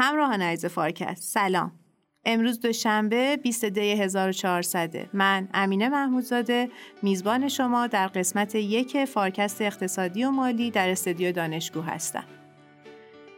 [0.00, 1.72] همراهان عزیز فارکست سلام.
[2.24, 6.68] امروز دوشنبه 20 دی 1400 من امینه محمودزاده
[7.02, 12.24] میزبان شما در قسمت یک فارکست اقتصادی و مالی در استودیو دانشگو هستم.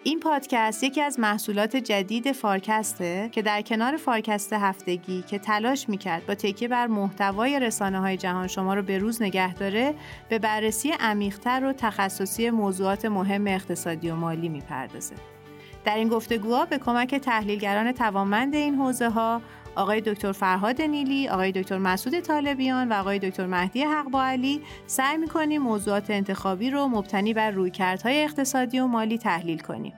[0.02, 6.26] این پادکست یکی از محصولات جدید فارکسته که در کنار فارکست هفتگی که تلاش می‌کرد
[6.26, 9.94] با تکیه بر محتوای رسانه های جهان شما رو به روز نگه داره
[10.28, 15.39] به بررسی عمیقتر و تخصصی موضوعات مهم اقتصادی و مالی می‌پردازه.
[15.84, 19.42] در این گفتگوها به کمک تحلیلگران توانمند این حوزه ها
[19.76, 24.62] آقای دکتر فرهاد نیلی، آقای دکتر مسعود طالبیان و آقای دکتر مهدی حق با علی
[24.86, 29.92] سعی می‌کنیم موضوعات انتخابی رو مبتنی بر رویکردهای اقتصادی و مالی تحلیل کنیم.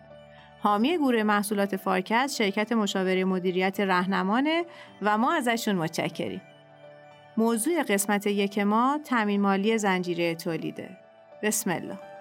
[0.61, 4.65] حامی گروه محصولات فارکست شرکت مشاوره مدیریت رهنمانه
[5.03, 6.43] و ما ازشون متشکریم.
[7.37, 10.91] موضوع قسمت یک ما تامین مالی زنجیره تولیده.
[11.43, 12.12] بسم الله.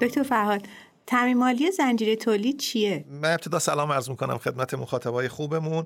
[0.00, 0.66] دکتر فرهاد
[1.06, 5.84] تامین مالی زنجیره تولید چیه؟ من ابتدا سلام عرض می‌کنم خدمت مخاطبای خوبمون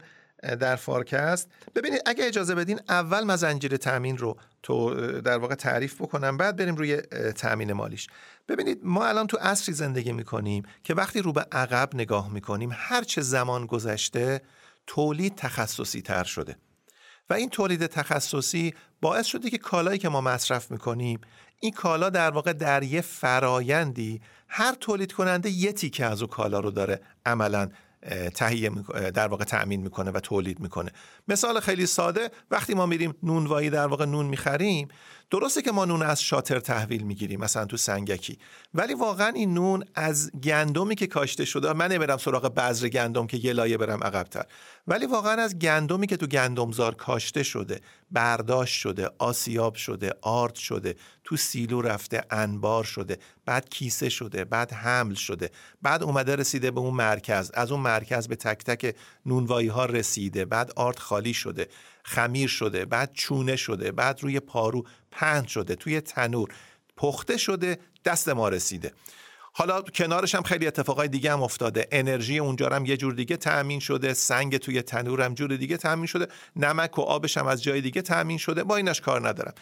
[0.60, 1.48] در فارکست.
[1.74, 6.56] ببینید اگه اجازه بدین اول من زنجیره تامین رو تو در واقع تعریف بکنم بعد
[6.56, 6.96] بریم روی
[7.36, 8.06] تامین مالیش.
[8.48, 13.02] ببینید ما الان تو عصری زندگی می‌کنیم که وقتی رو به عقب نگاه می‌کنیم هر
[13.02, 14.42] چه زمان گذشته
[14.86, 16.56] تولید تخصصی تر شده.
[17.30, 21.20] و این تولید تخصصی باعث شده که کالایی که ما مصرف می‌کنیم
[21.64, 26.60] این کالا در واقع در یه فرایندی هر تولید کننده یه تیکه از او کالا
[26.60, 27.68] رو داره عملا
[28.34, 28.70] تهیه
[29.14, 30.90] در واقع تأمین می‌کنه و تولید می‌کنه.
[31.28, 34.88] مثال خیلی ساده وقتی ما میریم نونوایی در واقع نون می‌خریم
[35.30, 38.38] درسته که ما نون از شاتر تحویل می‌گیریم مثلا تو سنگکی.
[38.74, 43.36] ولی واقعا این نون از گندمی که کاشته شده من نمیرم سراغ بذر گندم که
[43.36, 44.44] یه لایه برم عقبتر.
[44.86, 47.80] ولی واقعا از گندمی که تو گندمزار کاشته شده
[48.10, 54.72] برداشت شده آسیاب شده آرد شده تو سیلو رفته انبار شده بعد کیسه شده بعد
[54.72, 55.50] حمل شده
[55.82, 60.44] بعد اومده رسیده به اون مرکز از اون مرکز به تک تک نونوایی ها رسیده
[60.44, 61.68] بعد آرد خالی شده
[62.02, 66.48] خمیر شده بعد چونه شده بعد روی پارو پهن شده توی تنور
[66.96, 68.92] پخته شده دست ما رسیده.
[69.52, 71.88] حالا کنارش هم خیلی اتفاقای دیگه هم افتاده.
[71.92, 76.06] انرژی اونجا هم یه جور دیگه تأمین شده سنگ توی تنور هم جور دیگه تأمین
[76.06, 78.64] شده نمک و آبش هم از جای دیگه تأمین شده.
[78.64, 79.54] با اینش کار ندارم.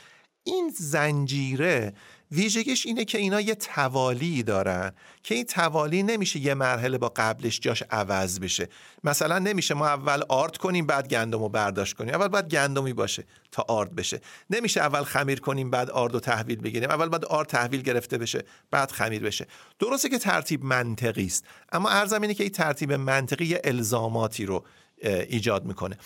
[0.45, 1.95] این زنجیره
[2.33, 7.61] ویژگیش اینه که اینا یه توالی دارن که این توالی نمیشه یه مرحله با قبلش
[7.61, 8.69] جاش عوض بشه.
[9.05, 12.15] مثلا نمیشه ما اول آرد کنیم بعد گندم رو برداشت کنیم.
[12.15, 14.21] اول باید گندمی باشه تا آرد بشه.
[14.51, 16.91] نمیشه اول خمیر کنیم بعد آرد و تحویل بگیریم.
[16.91, 19.47] اول باید آرد تحویل گرفته بشه بعد خمیر بشه.
[19.79, 24.65] درسته که ترتیب منطقی است اما ارزم اینه که این ترتیب منطقی یه الزاماتی رو
[25.03, 25.99] ایجاد می‌کنه.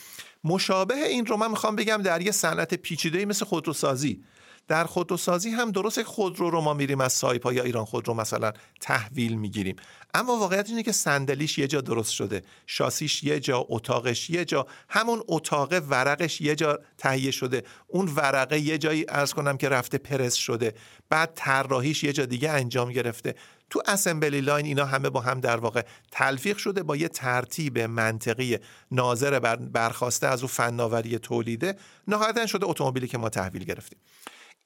[0.44, 4.24] مشابه این رو من می‌خوام بگم در یه صنعت پیچیده مثل خودروسازی.
[4.68, 9.36] در خودروسازی هم درست خودرو رو ما میریم از سایپا یا ایران خودرو مثلا تحویل
[9.36, 9.76] می‌گیریم.
[10.14, 12.42] اما واقعیت اینه که صندلیش یه جا درست شده.
[12.66, 14.66] شاسیش یه جا اتاقش یه جا.
[14.88, 17.62] همون اتاق ورقش یه جا تهیه شده.
[17.86, 20.74] اون ورقه یه جایی ارز کنم که رفته پرس شده.
[21.08, 23.34] بعد طراحیش یه جا دیگه انجام گرفته.
[23.70, 28.58] تو اسمبلی لاین اینا همه با هم در واقع تلفیق شده با یه ترتیب منطقی
[28.90, 31.76] ناظر بر برخواسته از او فناوری تولیده.
[32.08, 33.98] نهایتا شده اتومبیلی که ما تحویل گرفتیم.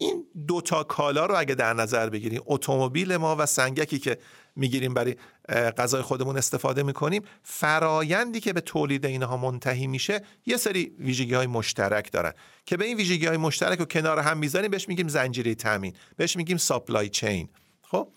[0.01, 4.19] این دوتا کالا رو اگه در نظر بگیریم اتومبیل ما و سنگکی که
[4.57, 5.17] می‌گیریم برای
[5.49, 11.47] غذای خودمون استفاده می‌کنیم فرایندی که به تولید اینها منتهی میشه یه سری ویژگی های
[11.47, 12.33] مشترک دارن
[12.67, 16.37] که به این ویژگی های مشترک رو کنار هم می‌ذاریم بهش میگیم زنجیره تامین بهش
[16.37, 17.49] میگیم ساپلای چین
[17.83, 18.09] خب؟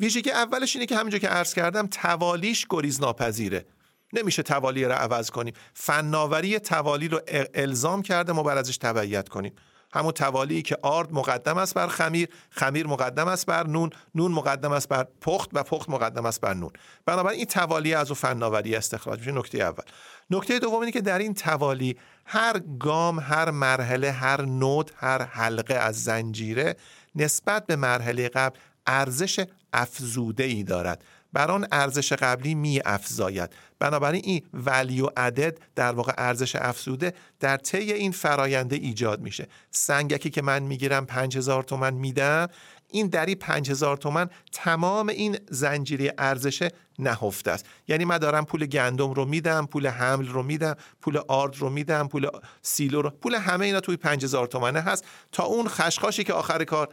[0.00, 3.66] ویژگی اولش اینه که همینجا که عرض کردم توالیش گریز ناپذیره
[4.12, 5.54] نمیشه توالی رو عوض کنیم.
[5.74, 7.20] فناوری توالی رو
[7.54, 9.52] الزام کرده ما بر ازش تبعیت کنیم.
[9.92, 14.72] همون توالی که آرد مقدم است بر خمیر خمیر مقدم است بر نون نون مقدم
[14.72, 16.70] است بر پخت و پخت مقدم است بر نون.
[17.06, 19.32] بنابراین این توالی از او فناوری استخراج میشه.
[19.32, 19.84] نکته اول.
[20.30, 25.74] نکته دوم اینه که در این توالی هر گام هر مرحله هر نود هر حلقه
[25.74, 26.76] از زنجیره
[27.14, 31.04] نسبت به مرحله قبل ارزش افزوده ای دارد.
[31.32, 33.50] بر آن ارزش قبلی می افزاید.
[33.78, 39.48] بنابراین این ولیو عدد در واقع ارزش افزوده در طی این فراینده ایجاد میشه.
[39.70, 42.48] سنگکی که من می‌گیرم 5000 تومن میدم
[42.90, 47.66] این دری 5000 تومن تمام این زنجیره ارزش نهفته است.
[47.88, 52.08] یعنی من دارم پول گندم رو میدم پول حمل رو میدم پول آرد رو میدم
[52.08, 52.28] پول
[52.62, 55.04] سیلو رو پول همه اینا توی 5000 تومنه هست.
[55.32, 56.88] تا اون خشخاشی که آخر کار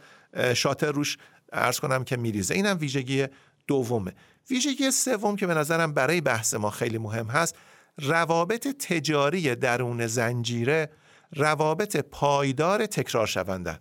[0.54, 1.18] شاتر روش
[1.52, 2.54] ارز کنم که میریزه.
[2.54, 3.26] اینم ویژگی
[3.66, 4.12] دومه.
[4.50, 7.54] ویژگی سوم که به نظرم برای بحث ما خیلی مهم هست
[7.98, 10.90] روابط تجاری درون زنجیره
[11.32, 13.80] روابط پایدار تکرار شونده.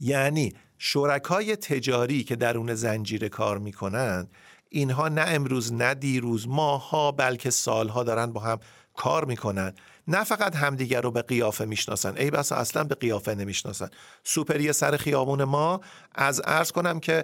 [0.00, 4.30] یعنی شرکای تجاری که درون زنجیره کار می‌کنند
[4.70, 8.58] اینها نه امروز نه دیروز ماها بلکه سالها دارن با هم
[8.94, 9.74] کار می‌کنن.
[10.08, 12.16] نه فقط همدیگر رو به قیافه می‌شناسن.
[12.16, 13.88] ای بسا اصلا به قیافه نمی‌شناسن.
[14.24, 15.80] سوپری سر خیابون ما.
[16.14, 17.22] از ارز کنم که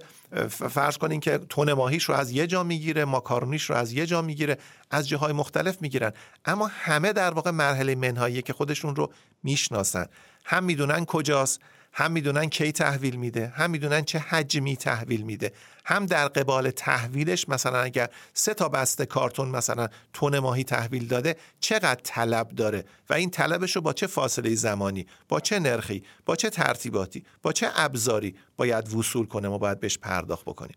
[0.48, 4.22] فرض کنین که تون ماهیش رو از یه جا می‌گیره ماکارونیش رو از یه جا
[4.22, 4.58] می‌گیره
[4.90, 6.12] از جاهای مختلف می‌گیرن.
[6.44, 10.06] اما همه در واقع مرحله منهایی که خودشون رو می‌شناسن.
[10.44, 11.60] هم می‌دونن کجاست
[11.92, 15.52] هم می‌دونن کی تحویل میده هم می‌دونن چه حجمی تحویل میده.
[15.84, 21.36] هم در قبال تحویلش مثلا اگر سه تا بسته کارتون مثلا تون ماهی تحویل داده
[21.60, 26.36] چقدر طلب داره؟ و این طلبش رو با چه فاصله زمانی با چه نرخی با
[26.36, 30.76] چه ترتیباتی با چه ابزاری باید وصول کنه ما باید بهش پرداخت بکنیم؟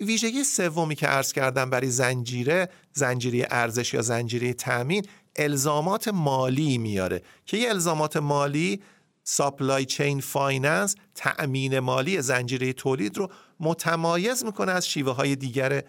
[0.00, 7.22] ویژگی سومی که عرض کردم برای زنجیره زنجیره ارزش یا زنجیره تامین الزامات مالی میاره.
[7.46, 8.82] که یه الزامات مالی
[9.24, 13.28] supply chain finance تأمین مالی زنجیره تولید رو
[13.60, 15.82] متمایز می‌کنه از شیوه های دیگر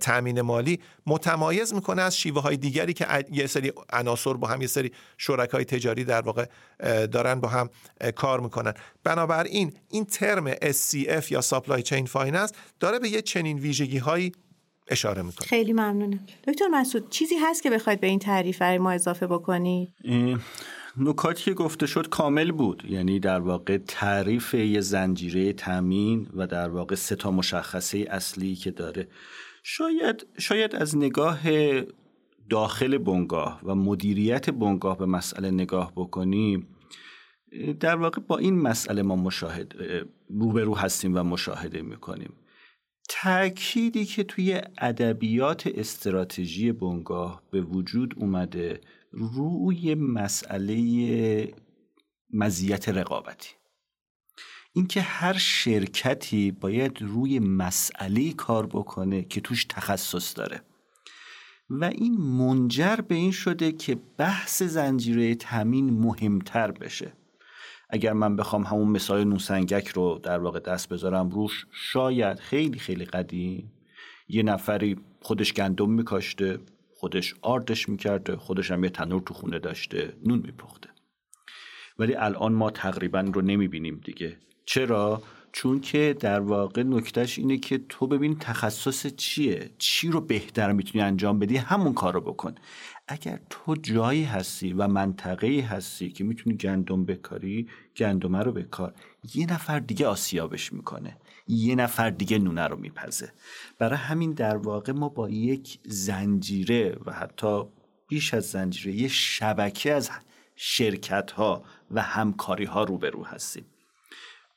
[0.00, 4.66] تأمین مالی متمایز می‌کنه از شیوه های دیگری که یه سری عناصر با هم یه
[4.66, 6.46] سری شرکای تجاری در واقع
[7.06, 7.70] دارن با هم
[8.16, 8.74] کار می‌کنن.
[9.04, 14.32] بنابراین این term SCF یا supply chain finance داره به یه چنین ویژگی هایی
[14.88, 15.46] اشاره می‌کنه.
[15.46, 16.26] خیلی ممنونم.
[16.48, 19.94] دکتر مسعود چیزی هست که بخواید به این تعریف ما اضافه بکنید؟
[20.96, 22.84] نکاتی که گفته شد کامل بود.
[22.88, 28.70] یعنی در واقع تعریف یه زنجیره تامین و در واقع سه تا مشخصه اصلی که
[28.70, 29.08] داره.
[29.62, 31.40] شاید شاید از نگاه
[32.50, 36.66] داخل بنگاه و مدیریت بنگاه به مسئله نگاه بکنیم
[37.80, 39.74] در واقع با این مسئله ما مشاهد
[40.30, 42.32] روبرو هستیم و مشاهده می‌کنیم.
[43.08, 48.80] تأکیدی که توی ادبیات استراتژی بنگاه به وجود اومده
[49.12, 51.54] روی مسئله
[52.30, 53.50] مزیت رقابتی.
[54.72, 60.62] اینکه هر شرکتی باید روی مسئله کار بکنه که توش تخصص داره.
[61.70, 67.12] و این منجر به این شده که بحث زنجیره تامین مهمتر بشه.
[67.90, 73.04] اگر من بخوام همون مثال نوسنگک رو در واقع دست بذارم روش شاید خیلی خیلی
[73.04, 73.72] قدیم
[74.28, 76.58] یه نفری خودش گندم میکاشته.
[77.02, 80.88] خودش آردش می‌کرده خودش هم یه تنور تو خونه داشته نون میپخته.
[81.98, 84.36] ولی الان ما تقریبا رو نمی‌بینیم دیگه.
[84.66, 85.22] چرا؟
[85.52, 91.04] چون که در واقع نکتهش اینه که تو ببین تخصص چیه؟ چی رو بهتر می‌تونی
[91.04, 92.54] انجام بدی؟ همون کار رو بکن.
[93.08, 98.94] اگر تو جایی هستی و منطقه هستی که می‌تونی گندم بکاری گندمه رو بکار.
[99.34, 101.16] یه نفر دیگه آسیابش می‌کنه.
[101.46, 103.32] یه نفر دیگه نونه رو میپزه.
[103.78, 107.62] برای همین در واقع ما با یک زنجیره و حتی
[108.08, 110.10] بیش از زنجیره یه شبکه از
[110.56, 113.66] شرکت ها و همکاری ها روبرو هستیم.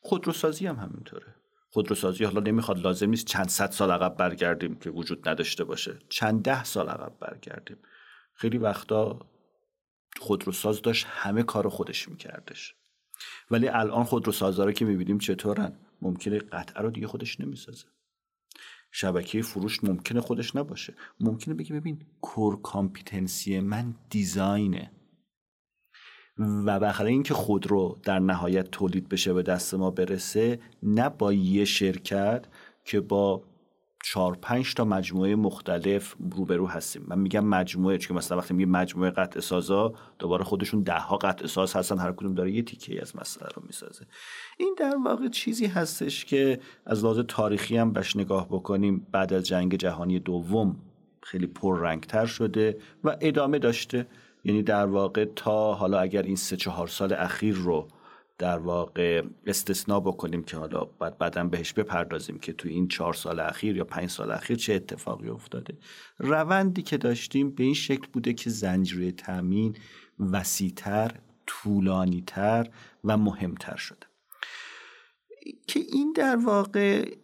[0.01, 1.35] خودروسازی هم همینطوره.
[1.69, 5.99] خودروسازی حالا نمی‌خواد لازم نیست چند صد سال عقب برگردیم که وجود نداشته باشه.
[6.09, 7.77] چند ده سال عقب برگردیم.
[8.35, 9.19] خیلی وقتا
[10.19, 12.75] خودروساز داشت همه کار خودش میکردش.
[13.51, 17.85] ولی الان خودروسازا رو که می‌بینیم چطورن؟ ممکنه قطعه رو دیگه خودش نمی‌سازه.
[18.91, 20.93] شبکه فروش ممکنه خودش نباشه.
[21.19, 24.91] ممکنه بگی ببین کور کامپیتنسی من دیزاینه.
[26.37, 31.65] و بخاطر اینکه خودرو در نهایت تولید بشه به دست ما برسه نه با یه
[31.65, 32.45] شرکت
[32.83, 33.43] که با
[34.07, 37.05] چهار پنج تا مجموعه مختلف روبرو هستیم.
[37.07, 41.47] من میگم مجموعه چون مثلا وقتی میگه مجموعه قطع سازا دوباره خودشون ده ها قطع
[41.47, 44.05] ساز هستن هر کدوم داره یه تیکه از مسئله رو می‌سازه.
[44.57, 49.43] این در واقع چیزی هستش که از لحاظ تاریخی هم بهش نگاه بکنیم بعد از
[49.43, 50.75] جنگ جهانی دوم
[51.21, 54.07] خیلی پررنگتر شده و ادامه داشته.
[54.43, 57.87] یعنی در واقع تا حالا اگر این سه چهار سال اخیر رو
[58.37, 63.39] در واقع استثنا بکنیم که حالا بعد بعدا بهش بپردازیم که تو این چهار سال
[63.39, 65.77] اخیر یا پنج سال اخیر چه اتفاقی افتاده.
[66.17, 69.77] روندی که داشتیم به این شکل بوده که زنجیره تامین
[70.19, 71.11] وسیعتر
[71.45, 72.69] طولانیتر
[73.03, 74.07] و مهمتر شده.
[75.67, 77.15] که این در واقع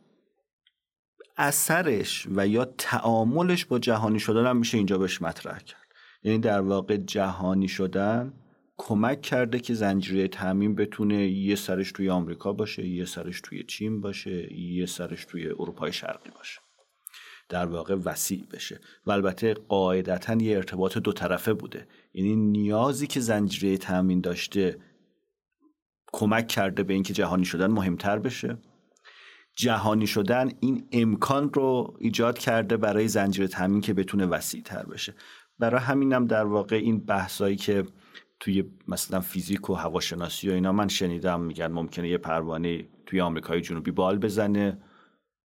[1.37, 5.81] اثرش و یا تعاملش با جهانی شدن هم میشه اینجا بهش مطرح کرد.
[6.23, 8.33] یعنی در واقع جهانی شدن
[8.77, 14.01] کمک کرده که زنجیره تعمین بتونه یه سرش توی آمریکا باشه یه سرش توی چین
[14.01, 16.59] باشه یه سرش توی اروپای شرقی باشه.
[17.49, 18.79] در واقع وسیع بشه.
[19.05, 21.87] و البته قاعدتا یه ارتباط دو طرفه بوده.
[22.13, 24.77] یعنی نیازی که زنجیره تامین داشته
[26.13, 28.57] کمک کرده به اینکه جهانی شدن مهمتر بشه.
[29.55, 35.13] جهانی شدن این امکان رو ایجاد کرده برای زنجیره تامین که بتونه وسیع تر بشه.
[35.59, 37.83] برای همینم در واقع این بحثایی که
[38.41, 43.61] توی مثلا فیزیک و هواشناسی و اینا من شنیدم میگن ممکنه یه پروانه توی آمریکای
[43.61, 44.77] جنوبی بال بزنه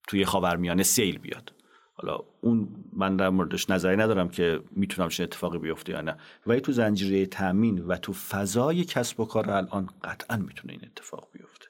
[0.08, 1.52] توی خاورمیانه سیل بیاد.
[1.94, 6.16] حالا اون من در موردش نظری ندارم که می‌تونم چه اتفاقی بیفته یا نه.
[6.46, 11.28] ولی تو زنجیره تامین و تو فضای کسب و کار الان قطعا می‌تونه این اتفاق
[11.32, 11.66] بیفته.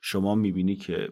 [0.00, 1.08] شما می‌بینی که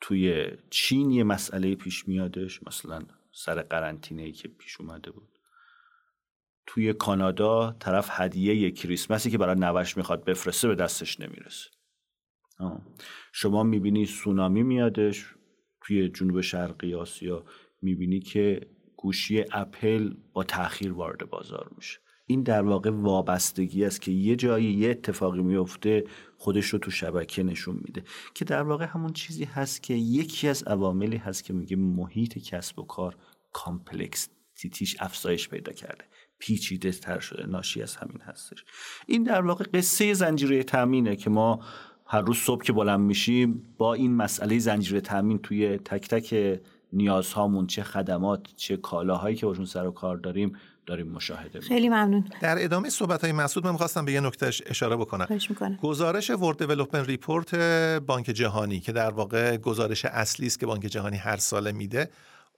[0.00, 5.28] توی چین یه مسئله پیش میادش مثلا سر قرنطینه ای که پیش اومده بود.
[6.66, 11.70] توی کانادا طرف هدیه یه کریسمسی که برای نوش می‌خواد بفرسته به دستش نمی‌رسه.
[13.32, 15.34] شما می‌بینی سونامی میادش
[15.80, 17.44] توی جنوب شرقی آسیا
[17.82, 21.98] می‌بینی که گوشی اپل با تاخیر وارد بازار میشه.
[22.26, 26.04] این در واقع وابستگی است که یه جایی یه اتفاقی میفته
[26.38, 28.04] خودش رو تو شبکه نشون میده.
[28.34, 32.78] که در واقع همون چیزی هست که یکی از عواملی هست که میگه محیط کسب
[32.78, 33.16] و کار
[33.52, 36.04] complexity ش افزایش پیدا کرده.
[36.40, 37.46] پیچیده تر شده.
[37.46, 38.64] ناشی از همین هستش.
[39.06, 41.60] این در واقع قصه زنجیره تامینه که ما
[42.06, 46.60] هر روز صبح که بلند میشیم با این مسئله زنجیره تامین توی تک تک
[46.92, 50.56] نیازهامون چه خدمات چه کالاهایی که باشون سر و کار داریم
[50.86, 52.24] داریم مشاهده خیلی ممنون.
[52.40, 55.26] در ادامه صحبت های مسعود من می‌خواستم به یه نکتهش اشاره بکنم.
[55.82, 57.54] گزارش World Development Report
[58.06, 62.10] بانک جهانی که در واقع گزارش اصلی است که بانک جهانی هر ساله میده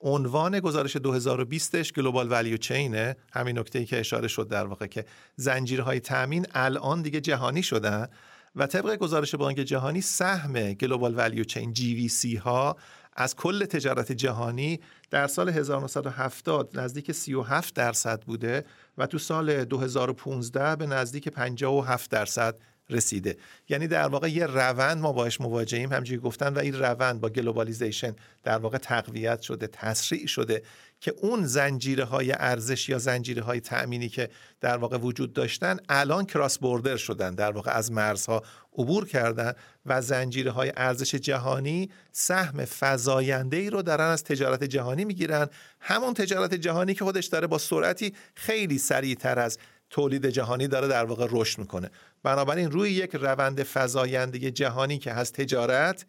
[0.02, 4.86] عنوان گزارش 2020ش global value chain ه همین نکته ای که اشاره شد در واقع
[4.86, 5.04] که
[5.36, 8.08] زنجیرهای تامین الان دیگه جهانی شدن
[8.56, 12.76] و طبق گزارش بانک جهانی سهم global value chains ها
[13.16, 14.80] از کل تجارت جهانی
[15.10, 18.64] در سال 1970 نزدیک 37 درصد بوده
[18.98, 22.56] و تو سال 2015 به نزدیک 57 درصد
[22.92, 23.36] رسیده.
[23.68, 25.92] یعنی در واقع یه روند ما باش مواجهیم.
[25.92, 30.62] همونجوری گفتن و این روند با globalization در واقع تقویت شده تسریع شده
[31.00, 34.28] که اون زنجیره های ارزش یا زنجیره های تأمینی که
[34.60, 37.34] در واقع وجود داشتن الان کراس بوردر شدن.
[37.34, 38.42] در واقع از مرزها
[38.78, 39.52] عبور کردن
[39.86, 45.48] و زنجیره های ارزش جهانی سهم فزاینده ای رو دارن از تجارت جهانی می‌گیرن.
[45.80, 49.58] همون تجارت جهانی که خودش داره با سرعتی خیلی سریعتر از
[49.92, 51.90] تولید جهانی داره در واقع رشد می‌کنه.
[52.22, 56.06] بنابراین روی یک روند فزاینده جهانی که هست تجارت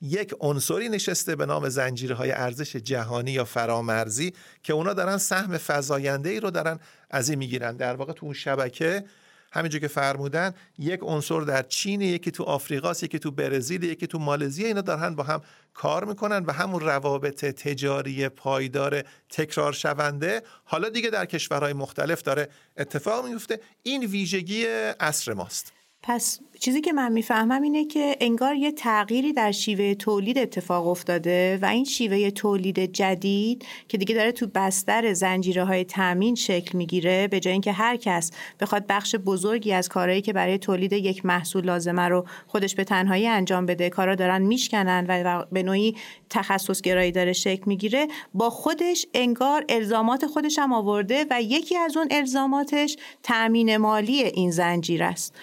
[0.00, 5.58] یک عنصری نشسته به نام زنجیره های ارزش جهانی یا فرامرزی که اونا دارن سهم
[5.58, 6.78] فزاینده ای رو دارن
[7.10, 7.76] از این می‌گیرن.
[7.76, 9.04] در واقع تو اون شبکه
[9.54, 14.18] همینجور که فرمودن یک عنصر در چین یکی تو آفریقاست یکی تو برزیل یکی تو
[14.18, 15.40] مالزی اینا دارن با هم
[15.74, 22.48] کار می‌کنن و همون روابط تجاری پایدار تکرار شونده حالا دیگه در کشورهای مختلف داره
[22.76, 24.64] اتفاق میفته این ویژگی
[25.00, 25.73] عصر ماست.
[26.06, 31.58] پس چیزی که من می‌فهمم اینه که انگار یه تغییری در شیوه تولید اتفاق افتاده
[31.62, 37.28] و این شیوه تولید جدید که دیگه داره تو بستر زنجیره های تامین شکل می‌گیره
[37.28, 38.30] به جای اینکه هر کس
[38.60, 43.26] بخواد بخش بزرگی از کارهایی که برای تولید یک محصول لازمه رو خودش به تنهایی
[43.26, 45.96] انجام بده کارا دارن میشکنن و به نوعی
[46.30, 51.96] تخصص گرایی داره شکل می‌گیره با خودش انگار الزامات خودش هم آورده و یکی از
[51.96, 55.34] اون الزاماتش تامین مالی این زنجیر است.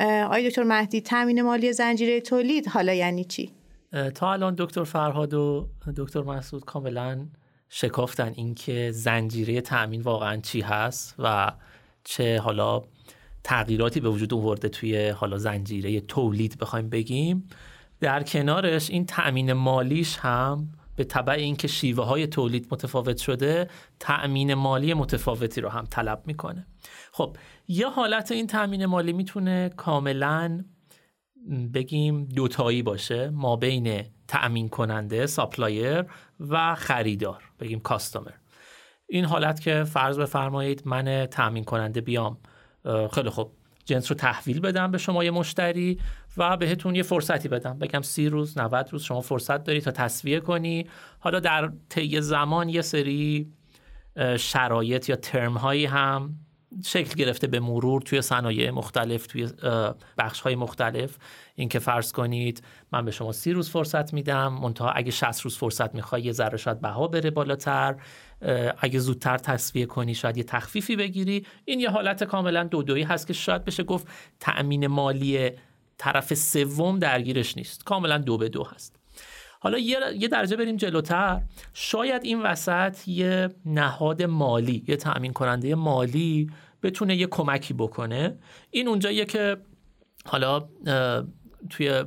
[0.00, 3.50] آقای دکتر مهدی تامین مالی زنجیره تولید حالا یعنی چی؟
[4.14, 7.26] تا الان دکتر فرهاد و دکتر مسعود کاملا
[7.68, 11.52] شکافتن اینکه زنجیره تامین واقعا چی هست و
[12.04, 12.82] چه حالا
[13.44, 17.48] تغییراتی به وجود آورده توی حالا زنجیره تولید بخوایم بگیم.
[18.00, 20.68] در کنارش این تأمین مالیش هم
[21.00, 23.68] به طبع اینکه شیوه های تولید متفاوت شده
[24.00, 26.66] تأمین مالی متفاوتی رو هم طلب می‌کنه.
[27.12, 27.36] خب
[27.68, 30.64] یه حالت این تأمین مالی می‌تونه کاملا
[31.74, 33.30] بگیم دوتایی باشه.
[33.30, 36.04] ما بین تأمین کننده supplier
[36.40, 38.32] و خریدار بگیم customer.
[39.08, 42.38] این حالت که فرض بفرمایید من تأمین کننده بیام
[43.12, 43.52] خیلی خوب.
[43.84, 45.98] جنس رو تحویل بدم به شما یه مشتری.
[46.36, 47.78] و بهتون یه فرصتی بدم.
[47.78, 50.86] بگم سی روز 90 روز شما فرصت داری تا تسویه کنی.
[51.18, 53.52] حالا در طی زمان یه سری
[54.38, 56.34] شرایط یا ترم هایی هم
[56.84, 59.48] شکل گرفته به مرور توی صنایع مختلف توی
[60.18, 61.16] بخش های مختلف.
[61.54, 65.94] اینکه فرض کنید من به شما سی روز فرصت میدم منتها اگه 60 روز فرصت
[65.94, 67.96] می‌خوای یه ذره شاید بها بره بالاتر.
[68.78, 71.46] اگه زودتر تصویه کنی شاید یه تخفیفی بگیری.
[71.64, 74.08] این یه حالت کاملا دودویی هست که شاید بشه گفت
[74.40, 75.50] تأمین مالی
[76.00, 77.84] طرف سوم درگیرش نیست.
[77.84, 78.96] کاملا دو به دو هست.
[79.60, 81.42] حالا یه درجه بریم جلوتر.
[81.74, 86.50] شاید این وسط یه نهاد مالی یه تأمین کننده مالی
[86.82, 88.38] بتونه یه کمکی بکنه.
[88.70, 89.56] این اونجاییه که
[90.24, 90.68] حالا
[91.70, 92.04] توی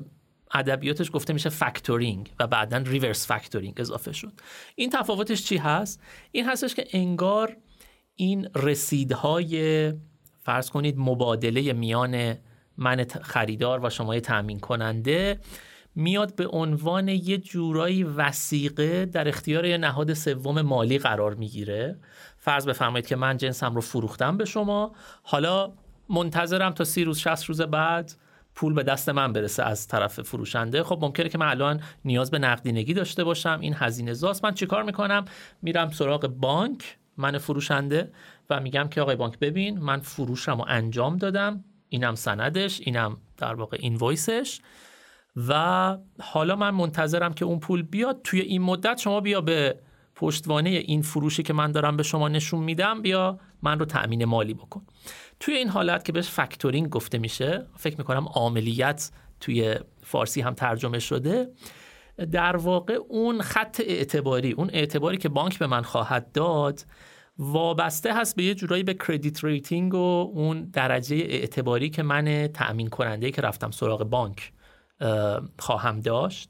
[0.53, 4.33] ادبیاتش گفته میشه فکتورینگ و بعدا ریورس فکتورینگ اضافه شد.
[4.75, 7.57] این تفاوتش چی هست؟ این هستش که انگار
[8.15, 9.93] این رسیدهای
[10.41, 12.37] فرض کنید مبادله میان
[12.77, 15.39] من خریدار و شما تأمین کننده
[15.95, 21.99] میاد به عنوان یه جورایی وسیقه در اختیار یه نهاد سوم مالی قرار می‌گیره.
[22.37, 24.91] فرض بفرمایید که من جنسم رو فروختم به شما.
[25.23, 25.73] حالا
[26.09, 28.13] منتظرم تا سی روز شست روز بعد
[28.55, 30.83] پول به دست من برسه از طرف فروشنده.
[30.83, 33.57] خب ممکنه که من الان نیاز به نقدینگی داشته باشم.
[33.61, 34.45] این هزینه زاست.
[34.45, 35.25] من چیکار می‌کنم؟
[35.61, 38.11] میرم سراغ بانک من فروشنده
[38.49, 41.63] و میگم که آقای بانک ببین من فروشم رو انجام دادم.
[41.93, 44.61] اینم سندش اینم در واقع اینوایسش.
[45.47, 48.21] و حالا من منتظرم که اون پول بیاد.
[48.23, 49.79] توی این مدت شما بیا به
[50.15, 54.53] پشتوانه این فروشی که من دارم به شما نشون میدم بیا من رو تأمین مالی
[54.53, 54.85] بکن.
[55.39, 60.99] توی این حالت که بهش فکتورینگ گفته میشه فکر می‌کنم عاملیت توی فارسی هم ترجمه
[60.99, 61.49] شده
[62.31, 66.85] در واقع اون خط اعتباری اون اعتباری که بانک به من خواهد داد
[67.37, 72.87] وابسته هست به یه جورایی به credit rating و اون درجه اعتباری که من تأمین
[72.87, 74.51] کننده که رفتم سراغ بانک
[75.59, 76.49] خواهم داشت.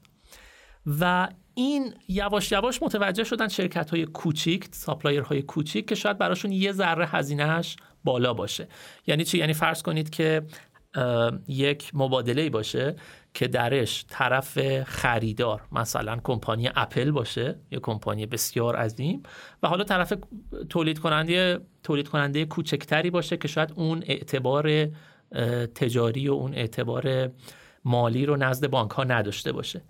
[1.00, 6.52] و این یواش یواش متوجه شدن شرکت های کوچیک supplier های کوچیک که شاید براشون
[6.52, 8.68] یه ذره هزینهش بالا باشه.
[9.06, 10.42] یعنی چی؟ یعنی فرض کنید که
[11.48, 12.96] یک مبادله باشه
[13.34, 19.22] که درش طرف خریدار مثلا کمپانی اپل باشه یا کمپانی بسیار عظیم
[19.62, 20.12] و حالا طرف
[20.68, 24.88] تولید کننده تولید کننده کوچکتری باشه که شاید اون اعتبار
[25.74, 27.32] تجاری و اون اعتبار
[27.84, 29.82] مالی رو نزد بانک ها نداشته باشه.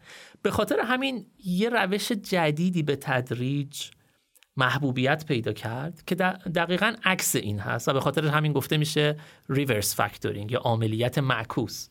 [0.43, 3.91] به خاطر همین یه روش جدیدی به تدریج
[4.57, 9.17] محبوبیت پیدا کرد که دقیقا عکس این هست و به خاطر همین گفته میشه
[9.49, 11.89] ریورس فاکتورینگ یا عاملیت معکوس.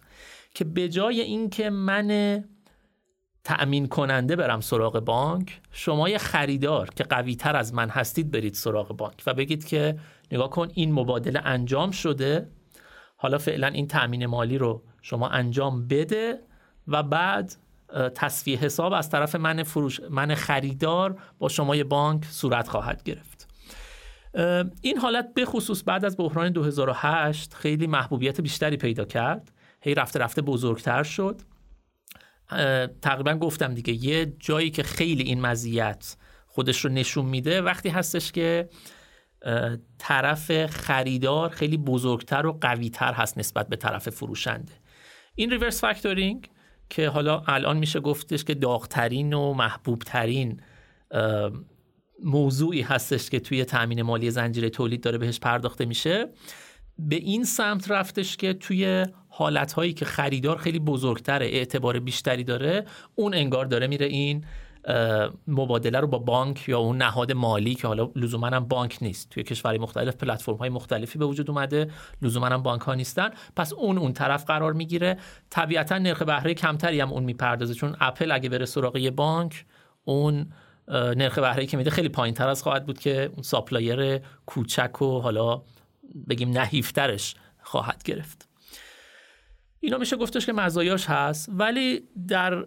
[0.53, 2.43] که به جای اینکه من
[3.43, 8.53] تأمین کننده برم سراغ بانک شما یه خریدار که قوی تر از من هستید برید
[8.53, 9.99] سراغ بانک و بگید که
[10.31, 12.47] نگاه کن این مبادله انجام شده
[13.17, 16.39] حالا فعلا این تأمین مالی رو شما انجام بده
[16.87, 17.55] و بعد
[18.15, 23.47] تصفیه حساب از طرف من فروش من خریدار با شما بانک صورت خواهد گرفت.
[24.81, 29.51] این حالت به خصوص بعد از بحران 2008 خیلی محبوبیت بیشتری پیدا کرد.
[29.83, 31.41] هی رفته رفته بزرگتر شد.
[33.01, 36.17] تقریبا گفتم دیگه یه جایی که خیلی این مزیت
[36.47, 38.69] خودش رو نشون میده وقتی هستش که
[39.97, 44.71] طرف خریدار خیلی بزرگتر و قویتر هست نسبت به طرف فروشنده.
[45.35, 46.49] این ریورس فاکتورینگ
[46.89, 50.61] که حالا الان میشه گفتش که داغترین و محبوبترین
[52.23, 56.29] موضوعی هستش که توی تأمین مالی زنجیره تولید داره بهش پرداخته میشه.
[56.99, 63.33] به این سمت رفتش که توی حالتهایی که خریدار خیلی بزرگتره اعتبار بیشتری داره اون
[63.33, 64.45] انگار داره میره این
[65.47, 69.29] مبادله رو با بانک یا اون نهاد مالی که حالا لزوما هم بانک نیست.
[69.29, 71.89] توی کشورهای مختلف پلتفرم های مختلفی به وجود اومده
[72.21, 73.29] لزوما هم بانک ها نیستن.
[73.55, 75.17] پس اون اون طرف قرار می‌گیره.
[75.49, 77.73] طبیعتا نرخ بهره کمتری هم اون می‌پردازه.
[77.73, 79.65] چون اپل اگه بره سراغ یه بانک
[80.05, 80.45] اون
[80.89, 85.19] نرخ بهره که میده خیلی پایین تر از خواهد بود که اون supplier کوچک و
[85.19, 85.61] حالا
[86.29, 88.47] بگیم نحیفترش خواهد گرفت.
[89.79, 92.65] اینا میشه گفتش که مزایاش هست ولی در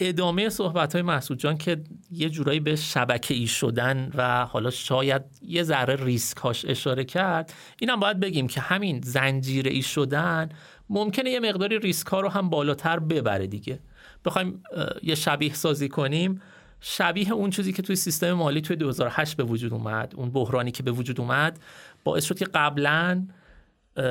[0.00, 5.22] ادامه صحبت های محسود جان که یه جورایی به شبکه ای شدن و حالا شاید
[5.42, 10.48] یه ذره ریسک هاش اشاره کرد اینم باید بگیم که همین زنجیره ای شدن
[10.88, 13.78] ممکنه یه مقداری ریسک ها رو هم بالاتر ببره دیگه.
[14.24, 14.62] بخوایم
[15.02, 16.40] یه شبیه سازی کنیم.
[16.80, 20.82] شبیه اون چیزی که توی سیستم مالی توی 2008 به وجود اومد اون بحرانی که
[20.82, 21.58] به وجود اومد
[22.04, 23.26] باعث شد که قبلا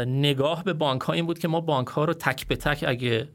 [0.08, 3.30] نگاه به بانک ها این بود که ما بانک ها رو تک به تک اگه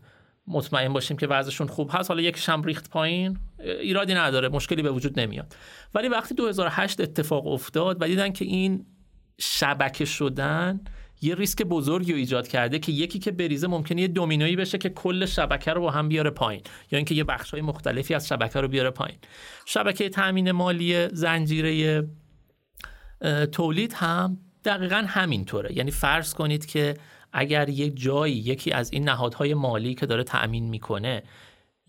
[0.47, 4.91] مطمئن باشیم که وضعشون خوب هست حالا یک هم ریخت پایین ایرادی نداره مشکلی به
[4.91, 5.57] وجود نمیاد.
[5.95, 8.87] ولی وقتی 2008 اتفاق افتاد و دیدن که این
[9.41, 10.81] شبکه شدن
[11.21, 14.89] یه ریسک بزرگی رو ایجاد کرده که یکی که بریزه ممکنه یه دومینویی بشه که
[14.89, 18.61] کل شبکه رو با هم بیاره پایین یا اینکه یه بخش های مختلفی از شبکه
[18.61, 19.19] رو بیاره پایین.
[19.67, 22.05] شبکه تامین مالی زنجیره
[23.53, 25.77] تولید هم دقیقا همینطوره.
[25.77, 26.97] یعنی فرض کنید که
[27.33, 31.23] اگر یک جایی یکی از این نهادهای مالی که داره تأمین می‌کنه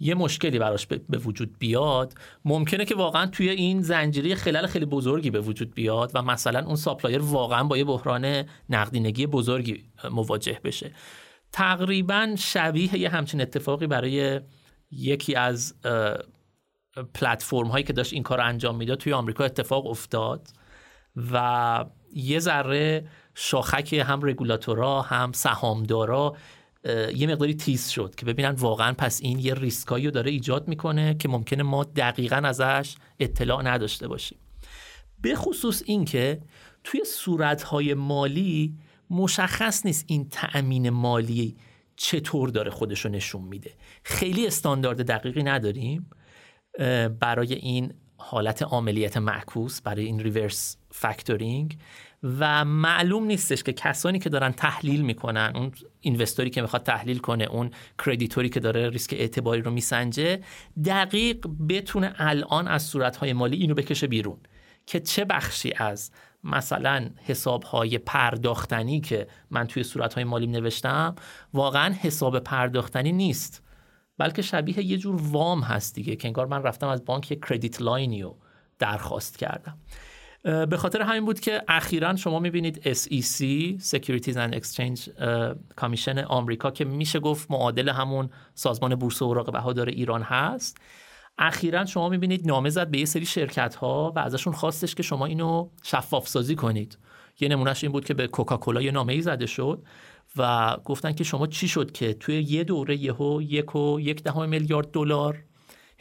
[0.01, 2.13] یه مشکلی براش به وجود بیاد
[2.45, 6.75] ممکنه که واقعا توی این زنجیره خلال خیلی بزرگی به وجود بیاد و مثلا اون
[6.75, 10.91] supplier واقعا با یه بحران نقدینگی بزرگی مواجه بشه.
[11.51, 14.39] تقریبا شبیه یه همچین اتفاقی برای
[14.91, 15.75] یکی از
[17.13, 20.47] پلتفرم هایی که داشت این کار انجام می‌داد توی آمریکا اتفاق افتاد
[21.33, 26.35] و یه ذره شاخک هم رگولاتورا هم سهامدارا
[27.15, 31.13] یه مقداری تیز شد که ببینن واقعا پس این یه ریسکایی رو داره ایجاد می‌کنه
[31.13, 34.37] که ممکنه ما دقیقا ازش اطلاع نداشته باشیم.
[35.21, 36.41] به خصوص اینکه
[36.83, 38.75] توی صورتهای مالی
[39.09, 41.57] مشخص نیست این تأمین مالی
[41.95, 43.73] چطور داره خودش رو نشون میده.
[44.03, 46.09] خیلی استاندارد دقیقی نداریم
[47.19, 51.77] برای این حالت عاملیت معکوس برای این ریورس فکتورینگ
[52.23, 55.71] و معلوم نیستش که کسانی که دارن تحلیل می‌کنن اون
[56.01, 57.71] اینوستوری که می‌خواد تحلیل کنه اون
[58.05, 60.41] کردیتوری که داره ریسک اعتباری رو میسنجه
[60.85, 64.37] دقیق بتونه الان از صورتهای مالی اینو بکشه بیرون
[64.85, 66.11] که چه بخشی از
[66.43, 71.15] مثلا حساب های پرداختنی که من توی صورت های مالی نوشتم
[71.53, 73.63] واقعا حساب پرداختنی نیست.
[74.17, 78.21] بلکه شبیه یه جور وام هست دیگه که انگار من رفتم از بانک کردیت لاینی
[78.21, 78.37] رو
[78.79, 79.77] درخواست کردم.
[80.43, 83.43] به خاطر همین بود که اخیرا شما می‌بینید SEC
[83.83, 85.09] Securities and Exchange
[85.75, 90.77] کامیشن آمریکا که میشه گفت معادل همون سازمان بورس اوراق بهادار ایران هست.
[91.37, 95.25] اخیرا شما می‌بینید نامه زد به یه سری شرکت ها و ازشون خواستش که شما
[95.25, 96.97] اینو شفاف سازی کنید.
[97.39, 99.83] یه نمونهش این بود که به کوکاکولا یه نامه ای زده شد
[100.37, 104.49] و گفتن که شما چی شد که توی یه دوره یهو یک و یک دهم
[104.49, 105.43] میلیارد دلار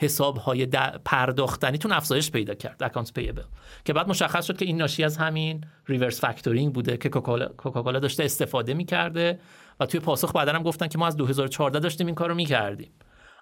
[0.00, 0.66] حساب های
[1.04, 3.42] پرداختنیتون افزایش پیدا کرد account payable
[3.84, 8.24] که بعد مشخص شد که این ناشی از همین reverse factoring بوده که کوکاکولا داشته
[8.24, 9.40] استفاده می‌کرده
[9.80, 12.90] و توی پاسخ بعدا هم گفتن که ما از 2014 داشتیم این کارو می‌کردیم.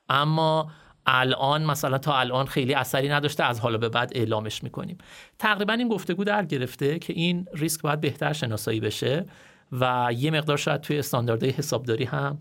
[0.09, 0.71] اما
[1.07, 4.99] الان مثلا تا الان خیلی اثری نداشته از حالا به بعد اعلامش می‌کنیم.
[5.39, 9.27] تقریبا این گفتگو در گرفته که این ریسک باید بهتر شناسایی بشه
[9.73, 12.39] و یه مقدار شاید توی استانداردهای حسابداری هم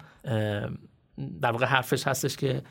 [1.42, 2.62] در واقع حرفش هستش که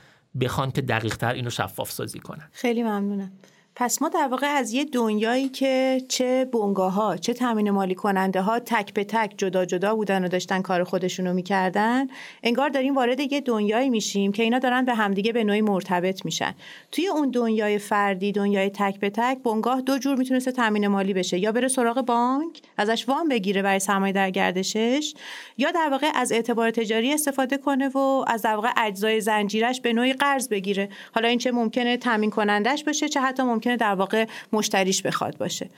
[0.40, 2.48] بخوان که دقیق تر اینو شفاف سازی کنن.
[2.52, 3.32] خیلی ممنونم.
[3.76, 8.40] پس ما در واقع از یه دنیایی که چه بونگاه ها چه تامین مالی کننده
[8.40, 12.06] ها تک به تک جدا جدا بودن و داشتن کار خودشونو می‌کردن
[12.42, 16.54] انگار داریم وارد یه دنیایی میشیم که اینا دارن به همدیگه به نوعی مرتبط میشن.
[16.92, 21.38] توی اون دنیای فردی دنیای تک به تک بنگاه دو جور می‌تونسته تامین مالی بشه.
[21.38, 25.14] یا بره سراغ بانک ازش وام بگیره برای سرمایه در گردشش
[25.58, 29.92] یا در واقع از اعتبار تجاری استفاده کنه و از در واقع اجزای زنجیرش به
[29.92, 30.88] نوعی قرض بگیره.
[31.14, 35.70] حالا این چه ممکنه تامین کنندش باشه چه حتی در واقع مشتریش بخواد باشه.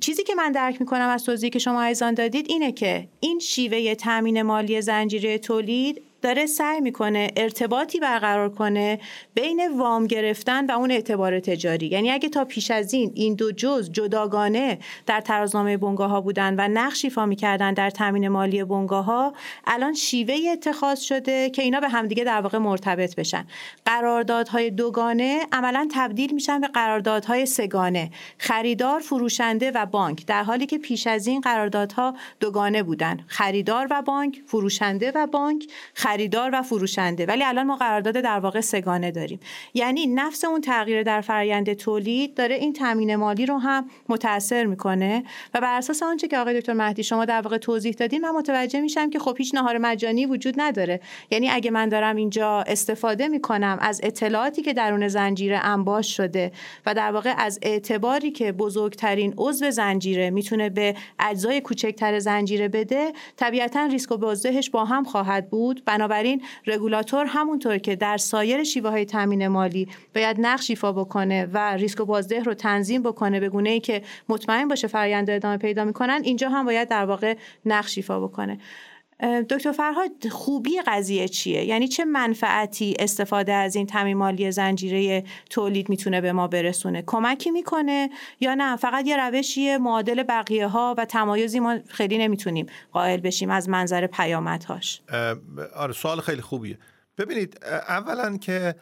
[0.00, 3.94] چیزی که من درک می‌کنم از توضیحی که شما ایزان دادید اینه که این شیوه
[3.94, 9.00] تامین مالی زنجیره تولید داره سعی می‌کنه ارتباطی برقرار کنه
[9.34, 11.86] بین وام گرفتن و اون اعتبار تجاری.
[11.86, 16.54] یعنی اگه تا پیش از این این دو جز جداگانه در ترازنامه بنگاه ها بودن
[16.58, 19.34] و نقش ایفا می‌کردن در تامین مالی بنگاه ها
[19.66, 23.46] الان شیوه اتخاذ شده که اینا به همدیگه در واقع مرتبط بشن.
[23.84, 30.26] قراردادهای دوگانه عملا تبدیل میشن به قراردادهای سگانه خریدار فروشنده و بانک.
[30.26, 33.24] در حالی که پیش از این قراردادها دوگانه بودن.
[33.26, 35.64] خریدار و بانک فروشنده و بانک.
[36.06, 37.26] خریدار و فروشنده.
[37.26, 39.40] ولی الان ما قرارداد در واقع سگانه داریم.
[39.74, 45.24] یعنی نفس اون تغییر در فرآیند تولید داره این تامین مالی رو هم متاثر می‌کنه.
[45.54, 48.80] و بر اساس آنچه که آقای دکتر مهدی شما در واقع توضیح دادین من متوجه
[48.80, 51.00] میشم که خب هیچ نهار مجانی وجود نداره.
[51.30, 56.52] یعنی اگه من دارم اینجا استفاده می‌کنم از اطلاعاتی که درون زنجیره انباش شده
[56.86, 63.12] و در واقع از اعتباری که بزرگترین عضو زنجیره می‌تونه به اجزای کوچکتر زنجیره بده
[63.36, 68.90] طبیعتا ریسک و بازدهش با هم خواهد بود بنابراین رگولاتور همونطور که در سایر شیوه
[68.90, 73.48] های تامین مالی باید نقش ایفا بکنه و ریسک و بازده رو تنظیم بکنه به
[73.48, 77.98] گونه ای که مطمئن باشه فرآیند ادامه پیدا می‌کنن اینجا هم باید در واقع نقش
[77.98, 78.58] ایفا بکنه.
[79.50, 85.88] دکتر فرهاد خوبی قضیه چیه؟ یعنی چه منفعتی استفاده از این تامین مالی زنجیره تولید
[85.88, 91.04] می‌تونه به ما برسونه؟ کمکی می‌کنه یا نه؟ فقط یه روشیه معادل بقیه ها و
[91.04, 95.02] تمایزی ما خیلی نمی‌تونیم قائل بشیم از منظر پیامدهاش.
[95.76, 96.78] آره سوال خیلی خوبیه.
[97.18, 98.74] ببینید اولا که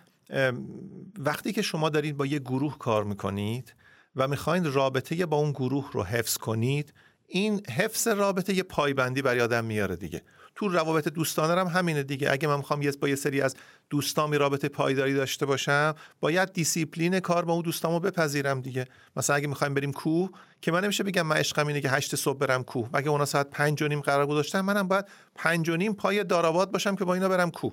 [1.19, 3.75] وقتی که شما دارید با یه گروه کار می‌کنید
[4.17, 6.93] و می‌خواین رابطه با اون گروه رو حفظ کنید
[7.27, 10.23] این حفظ رابطه یه پایبندی برای آدم میاره دیگه.
[10.55, 12.33] تو روابط دوستانه هم همینه دیگه.
[12.33, 13.57] اگه من می‌خوام با یه سری از
[13.91, 18.87] دوستامی رابطه پایداری داشته باشم باید دیسیپلین کار با اون دوستامو بپذیرم دیگه.
[19.17, 22.39] مثلا اگه می‌خوایم بریم کوه که من نمیشه بگم من عشقم اینه که هشت صبح
[22.39, 22.89] برم کوه.
[22.93, 26.71] اگه اونا ساعت پنج و نیم قرار گذاشتن منم باید پنج و نیم پای دارآباد
[26.71, 27.73] باشم که با اینا برم کوه.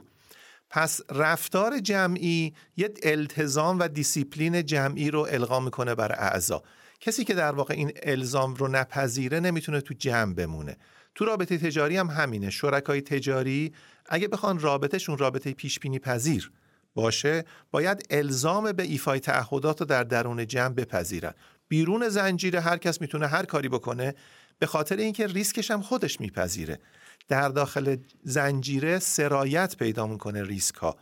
[0.70, 6.64] پس رفتار جمعی یه التزام و دیسیپلین جمعی رو القا می‌کنه بر اعضا.
[7.02, 10.78] کسی که در واقع این الزام رو نپذیره نمی‌تونه تو جمع بمونه.
[11.16, 12.50] تو رابطه تجاری هم همینه.
[12.50, 13.74] شرکای تجاری
[14.10, 16.52] اگه بخوان رابطهشون رابطه پیش بینی پذیر
[16.96, 21.34] باشه باید الزام به ایفای تعهدات رو در درون جمع بپذیرن.
[21.68, 24.16] بیرون زنجیره هر کس می‌تونه هر کاری بکنه
[24.60, 26.80] به خاطر اینکه ریسکش هم خودش میپذیره.
[27.28, 30.98] در داخل زنجیره سرایت پیدا می‌کنه ریسک ها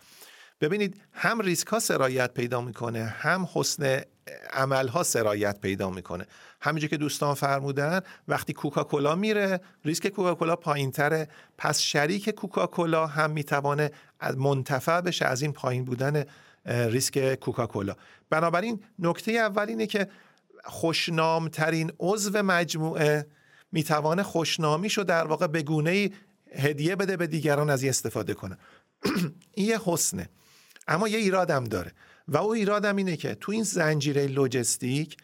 [0.62, 4.02] ببینید هم ریسک ها سرایت پیدا می‌کنه هم حسن
[4.54, 6.26] عمل ها سرایت پیدا می‌کنه.
[6.62, 13.32] همینجور که دوستان فرمودن وقتی کوکاکولا میره ریسک کوکاکولا پایین تره پس شریک کوکاکولا هم
[13.32, 13.91] می‌توانه
[14.38, 16.26] منتفع بشه از این پایین بودن
[16.65, 17.95] ریسک کوکاکولا.
[18.30, 20.08] بنابراین نکته اول اینه که
[20.63, 23.26] خوشنام ترین عضو مجموعه
[23.72, 26.10] می‌توانه خوشنامیش رو در واقع به گونه
[26.56, 28.58] هدیه بده به دیگران از این استفاده کنه.
[29.54, 30.30] این یه حسنه.
[30.89, 31.91] اما یه ایرادم داره.
[32.28, 35.17] و او ایرادم اینه که تو این زنجیره لوجستیک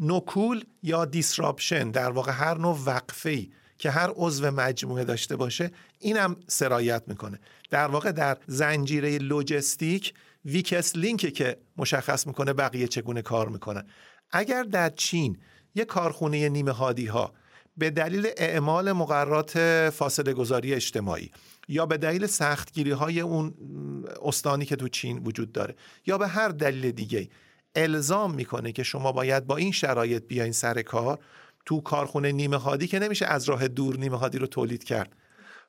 [0.00, 5.70] نکول یا دیسراپشن در واقع هر نوع وقفه ای که هر عضو مجموعه داشته باشه
[5.98, 7.40] اینم سرایت می‌کنه.
[7.70, 13.86] در واقع در زنجیره لوجستیک ویکس لینکه که مشخص می‌کنه بقیه چگونه کار می‌کنن.
[14.30, 15.38] اگر در چین
[15.74, 17.32] یه کارخونه نیمه هادی ها
[17.76, 19.58] به دلیل اعمال مقررات
[19.90, 21.30] فاصله گذاری اجتماعی
[21.68, 23.54] یا به دلیل سختگیری های اون
[24.22, 25.74] استانی که تو چین وجود داره
[26.06, 27.28] یا به هر دلیل دیگه
[27.74, 31.18] الزام می‌کنه که شما باید با این شرایط بیاین سر کار
[31.66, 35.12] تو کارخونه نیمه هادی که نمیشه از راه دور نیمه هادی رو تولید کرد.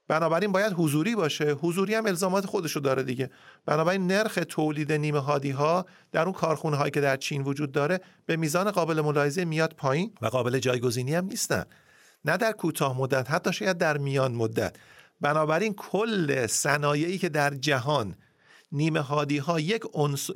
[0.07, 1.51] بنابراین باید حضوری باشه.
[1.51, 3.29] حضوری هم الزامات خودشو داره دیگه.
[3.65, 7.99] بنابراین نرخ تولید نیمه هادی ها در اون کارخونه هایی که در چین وجود داره
[8.25, 11.63] به میزان قابل ملاحظه میاد پایین و قابل جایگزینی هم نیستن.
[12.25, 14.75] نه در کوتاه مدت حتی شاید در میان مدت.
[15.21, 18.15] بنابراین کل صنایعی که در جهان
[18.71, 19.82] نیمه هادی ها یک,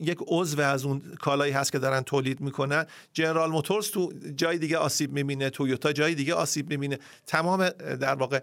[0.02, 4.78] یک عضو از اون کالایی هست که دارن تولید می‌کنن جنرال موتورز تو جای دیگه
[4.78, 7.00] آسیب می‌بینه تویوتا جای دیگه آسیب می‌بینه.
[7.28, 8.40] تمام در واقع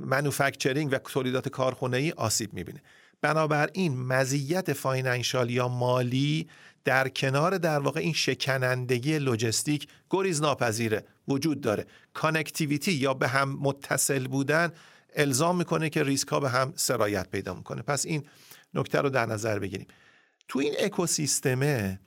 [0.00, 2.82] manufacturing و تولیدات کارخونه ای آسیب می‌بینه.
[3.22, 6.48] بنابراین مزیت financial یا مالی
[6.84, 11.86] در کنار در واقع این شکنندگی لوجستیک گریز ناپذیره وجود داره.
[12.14, 14.72] connectivity یا به هم متصل بودن
[15.16, 17.82] الزام می‌کنه که ریسک ها به هم سرایت پیدا می‌کنه.
[17.82, 18.24] پس این
[18.74, 19.86] نکته رو در نظر بگیریم.
[20.48, 22.00] تو این اکوسیستمه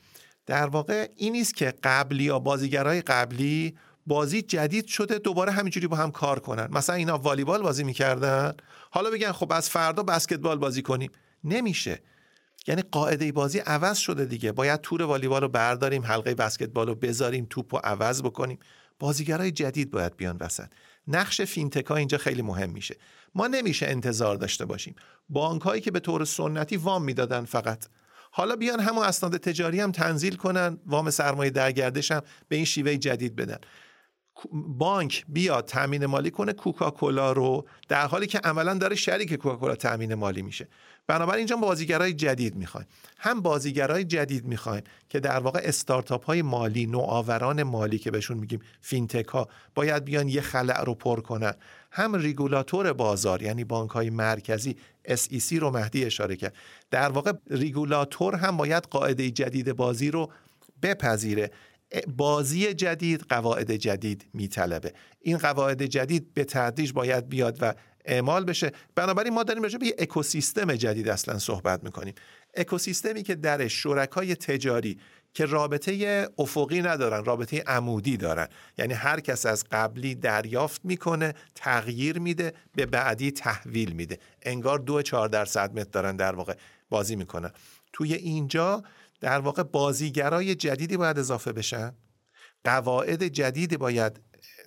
[0.46, 3.78] در واقع این نیست که قبلی یا بازیگرای قبلی
[4.08, 6.68] بازی جدید شده دوباره همینجوری با هم کار کنن.
[6.72, 8.54] مثلا اینا والیبال بازی می‌کردن.
[8.92, 11.12] حالا بگن خب از فردا بسکتبال بازی کنیم.
[11.44, 12.02] نمیشه.
[12.68, 14.52] یعنی قاعده بازی عوض شده دیگه.
[14.52, 18.60] باید تور والیبال رو برداریم حلقه بسکتبال رو بذاریم توپ رو عوض بکنیم.
[19.00, 20.68] بازیگرای جدید باید بیان وسط.
[21.08, 22.96] نقش فینتک ها اینجا خیلی مهم میشه.
[23.36, 24.96] ما نمیشه انتظار داشته باشیم.
[25.30, 27.86] بانک هایی که به طور سنتی وام می‌دادن فقط.
[28.32, 32.98] حالا بیان همون اسناد تجاری هم تنزیل کنن وام سرمایه درگردش هم به این شیوه
[32.98, 33.58] جدید بدن.
[34.52, 40.14] بانک بیاد تامین مالی کنه کوکاکولا رو در حالی که عملا داره شریک کوکاکولا تامین
[40.14, 40.68] مالی میشه.
[41.08, 46.86] بنابراین اینجا بازیگرای جدید می‌خوایم هم بازیگرای جدید می‌خوایم که در واقع استارتاپ های مالی
[46.86, 51.54] نوآوران مالی که بهشون میگیم فینتک ها باید بیان یه خلأ رو پر کنن.
[51.92, 54.76] هم ریگولاتور بازار یعنی بانک های مرکزی
[55.08, 56.56] SEC رو مهدی اشاره کرد.
[56.92, 60.32] در واقع ریگولاتور هم باید قاعده جدید بازی رو
[60.82, 61.52] بپذیره.
[62.08, 64.94] بازی جدید قواعد جدید میطلبه.
[65.22, 67.74] این قواعد جدید به تدریج باید بیاد و
[68.06, 68.72] اعمال بشه.
[68.96, 72.14] بنابراین ما داریم راجع به اکوسیستم جدید اصلا صحبت می‌کنیم.
[72.56, 75.00] اکوسیستمی که در شرکای تجاری
[75.34, 78.48] که رابطه افقی ندارن رابطه عمودی دارن.
[78.78, 84.20] یعنی هر کس از قبلی دریافت می‌کنه تغییر میده به بعدی تحویل میده.
[84.42, 86.54] انگار دو چهار درصد متر دارن در واقع
[86.90, 87.52] بازی می‌کنن.
[87.94, 88.84] توی اینجا
[89.20, 91.94] در واقع بازیگرای جدیدی باید اضافه بشن.
[92.64, 94.20] قواعد جدیدی باید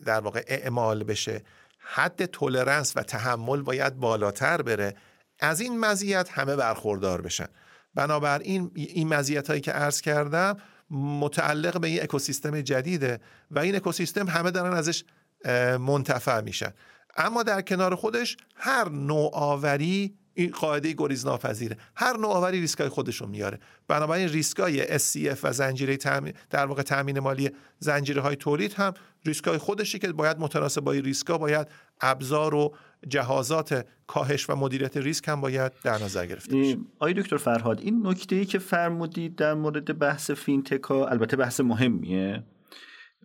[0.07, 1.43] در واقع اعمال بشه.
[1.79, 4.97] حد تولرنس و تحمل باید بالاتر بره.
[5.41, 7.49] از این مزیت همه برخوردار بشن.
[7.95, 10.57] بنابراین این مزیت هایی که عرض کردم
[10.91, 15.05] متعلق به این اکوسیستم جدیده و این اکوسیستم همه دارن ازش
[15.79, 16.73] منتفع میشن.
[17.17, 21.77] اما در کنار خودش هر نوآوری این قاعده گریز ناپذیره.
[21.97, 23.59] هر نوآوری ریسکای خودشون میاره.
[23.89, 28.95] بنابراین ریسکای SCF و زنجیره تامین در واقع تامین مالی زنجیره های تولید هم
[29.27, 31.69] ریسکای خودشی که باید متناسب با این ریسکا باید
[32.01, 32.75] ابزار و
[33.09, 36.77] جهازات کاهش و مدیریت ریسک هم باید در نظر گرفته بشه.
[36.99, 42.43] آقای دکتر فرهاد این نکته ای که فرمودید در مورد بحث فینتکا البته بحث مهمیه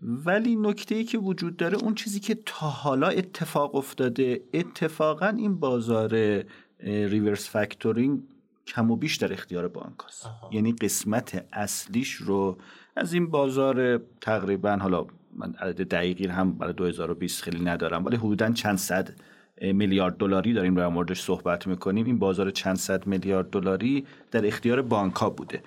[0.02, 5.60] ولی نکته ای که وجود داره اون چیزی که تا حالا اتفاق افتاده اتفاقا این
[5.60, 6.44] بازار
[6.80, 8.20] ریورس فکتورینگ
[8.68, 10.30] کم و بیش در اختیار بانک هست.
[10.52, 12.58] یعنی قسمت اصلیش رو
[12.96, 18.52] از این بازار تقریبا حالا من عدد دقیقی هم برای 2020 خیلی ندارم ولی حدودا
[18.52, 19.10] چند صد
[19.62, 22.06] میلیارد دلاری داریم رو موردش صحبت می‌کنیم.
[22.06, 25.64] این بازار چند صد میلیارد دلاری در اختیار بانک ها بوده.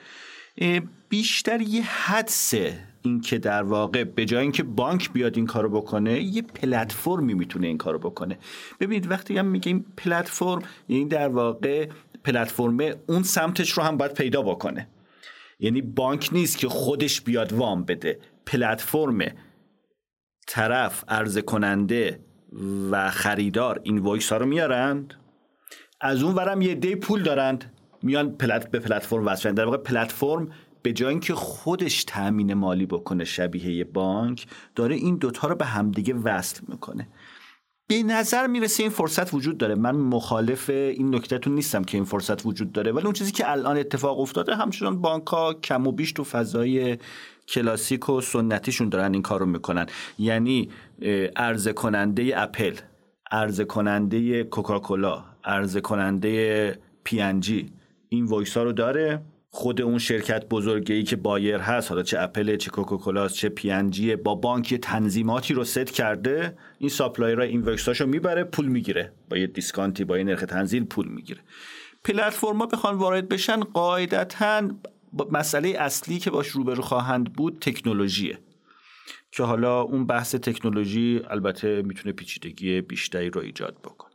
[1.08, 6.20] بیشتر یه حدسه این که در واقع به جای اینکه بانک بیاد این کارو بکنه
[6.20, 8.38] یه پلتفرمی می‌تونه این کارو بکنه.
[8.80, 11.88] ببینید وقتی هم میگیم پلتفرم یعنی در واقع
[12.24, 14.88] پلتفرم اون سمتش رو هم باید پیدا بکنه.
[15.60, 18.18] یعنی بانک نیست که خودش بیاد وام بده.
[18.46, 19.18] پلتفرم
[20.46, 22.20] طرف عرضه کننده
[22.90, 25.14] و خریدار invoice ها رو میارند.
[26.00, 27.72] از اون ورم یه عده پول دارند.
[28.02, 30.48] میان پلت به پلتفرم وصل در واقع پلتفرم
[30.82, 36.14] به جای اینکه خودش تأمین مالی بکنه شبیه بانک داره این دوتا رو به همدیگه
[36.14, 37.08] وصل می‌کنه.
[37.88, 39.74] به نظر می‌رسه این فرصت وجود داره.
[39.74, 42.92] من مخالف این نکتهتون نیستم که این فرصت وجود داره.
[42.92, 46.98] ولی اون چیزی که الان اتفاق افتاده همچنان بانک ها کم و بیش تو فضای
[47.48, 49.86] کلاسیک و سنتیشون دارن این کارو می‌کنن.
[50.18, 50.68] یعنی
[51.36, 52.74] عرضه کننده اپل
[53.30, 57.20] عرضه کننده کوکاکولا عرضه کننده پی
[58.08, 63.28] invoice رو داره؟ خود اون شرکت بزرگی که buyer هست حالا چه اپل چه کوکاکولا
[63.28, 67.64] چه پی با بانک تنظیماتی رو ست کرده این supplier ها این
[68.00, 69.12] رو می‌بره پول می‌گیره.
[69.30, 71.40] با یه discount ی با یه نرخ تنزیل پول می‌گیره.
[72.04, 74.68] پلتفرما بخوان وارد بشن قاعدتا
[75.30, 78.38] مسئله اصلی که باش روبرو خواهند بود تکنولوژیه.
[79.32, 84.07] که حالا اون بحث تکنولوژی البته می‌تونه پیچیدگی بیشتری رو ایجاد بکنه.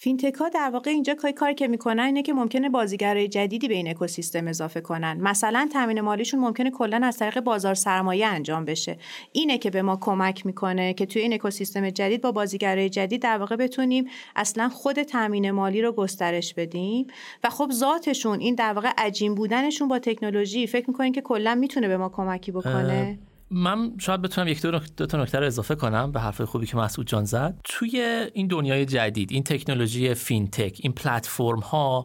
[0.00, 3.74] فینتک ها در واقع اینجا کاری کار که می‌کنن اینه که ممکنه بازیگرای جدیدی به
[3.74, 5.20] این اکوسیستم اضافه کنن.
[5.20, 8.98] مثلا تامین مالیشون ممکنه کلا از طریق بازار سرمایه انجام بشه.
[9.32, 13.38] اینه که به ما کمک می‌کنه که توی این اکوسیستم جدید با بازیگرای جدید در
[13.38, 17.06] واقع بتونیم اصلا خود تامین مالی رو گسترش بدیم.
[17.44, 21.88] و خب ذاتشون این در واقع عجین بودنشون با تکنولوژی فکر می‌کنین که کلا می‌تونه
[21.88, 23.18] به ما کمکی بکنه؟
[23.50, 27.06] من شاید بتونم یک دو, تا نکته رو اضافه کنم به حرف خوبی که مسعود
[27.06, 27.60] جان زد.
[27.64, 32.04] توی این دنیای جدید این تکنولوژی فینتک این پلتفرم ها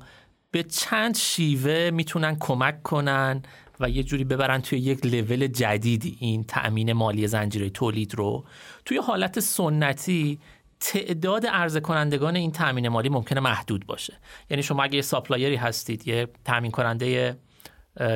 [0.51, 3.41] به چند شیوه می‌تونن کمک کنن
[3.79, 8.45] و یه جوری ببرن توی یک لول جدیدی این تأمین مالی زنجیره تولید رو.
[8.85, 10.39] توی حالت سنتی
[10.79, 14.13] تعداد عرضه کنندگان این تأمین مالی ممکنه محدود باشه.
[14.49, 17.37] یعنی شما اگه یه ساپلایری هستید یه تأمین کننده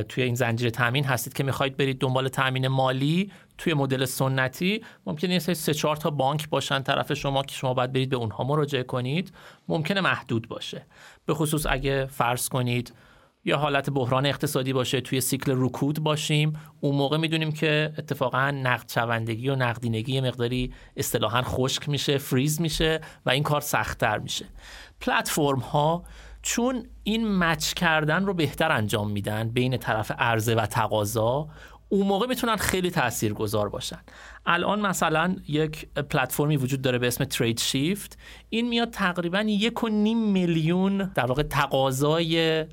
[0.10, 4.84] توی این زنجیره تامین هستید که می‌خواید برید دنبال تامین مالی توی مدل سنتی.
[5.06, 8.44] ممکنه یه سه چهار تا بانک باشن طرف شما که شما باید برید به اونها
[8.44, 9.32] مراجعه کنید.
[9.68, 10.86] ممکنه محدود باشه.
[11.26, 12.94] به خصوص اگه فرض کنید
[13.46, 16.54] یا حالت بحران اقتصادی باشه توی سیکل رکود باشیم.
[16.80, 23.02] اون موقع می‌دونیم که اتفاقا نقد شوندگی و نقدینگی مقداری اصطلاحا خشک میشه فریز میشه
[23.26, 24.46] و این کار سختتر میشه.
[25.02, 26.04] پلتفرم ها
[26.48, 31.48] چون این مچ کردن رو بهتر انجام میدن بین طرف عرضه و تقاضا
[31.90, 34.00] اون موقع می‌تونن خیلی تأثیر گذار باشن.
[34.46, 38.18] الان مثلا یک پلتفرمی وجود داره به اسم ترید شیفت
[38.50, 42.66] این میاد تقریبا یک و نیم میلیون در واقع تقاضای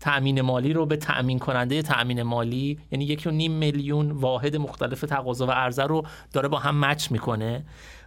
[0.00, 5.00] تأمین مالی رو به تأمین کننده تأمین مالی یعنی یک و نیم میلیون واحد مختلف
[5.00, 7.64] تقاضا و عرضه رو داره با هم match می‌کنه.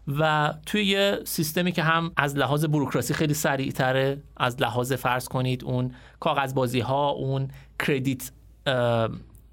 [0.07, 5.63] و توی یه سیستمی که هم از لحاظ بروکراسی خیلی سریعتره از لحاظ فرض کنید
[5.63, 7.47] اون کاغذ بازی ها اون
[7.79, 8.31] credit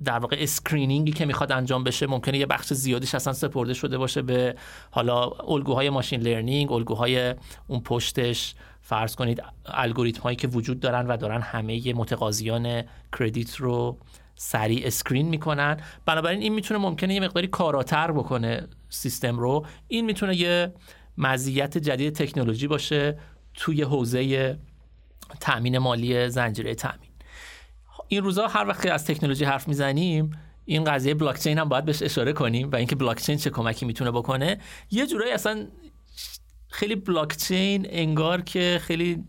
[0.05, 3.99] در واقع screening ی که می‌خواد انجام بشه ممکنه یه بخش زیادیش اصلا سپرده شده
[3.99, 4.55] باشه به
[4.91, 7.35] حالا الگوهای machine learning الگوهای
[7.67, 8.55] اون پشتش.
[8.83, 12.83] فرض کنید الگوریتم هایی که وجود دارن و دارن همه متقاضیان
[13.19, 13.99] credit رو
[14.35, 15.77] سریع screen می‌کنن.
[16.07, 18.69] بنابراین این می‌تونه ممکنه یه مقداری کاراتر بکنه.
[18.91, 20.75] سیستم رو این می‌تونه یه
[21.19, 23.19] مزیت جدید تکنولوژی باشه
[23.55, 24.59] توی حوزه
[25.41, 27.11] تأمین مالی زنجیره تأمین.
[28.09, 30.31] این روزها هر وقت از تکنولوژی حرف می‌زنیم
[30.65, 33.87] این قضیه بلاک چین هم باید بهش اشاره کنیم و اینکه بلاک چین چه کمکی
[33.87, 34.59] می‌تونه بکنه.
[34.91, 35.67] یه جورایی اصلا
[36.69, 39.25] خیلی بلاک چین انگار که خیلی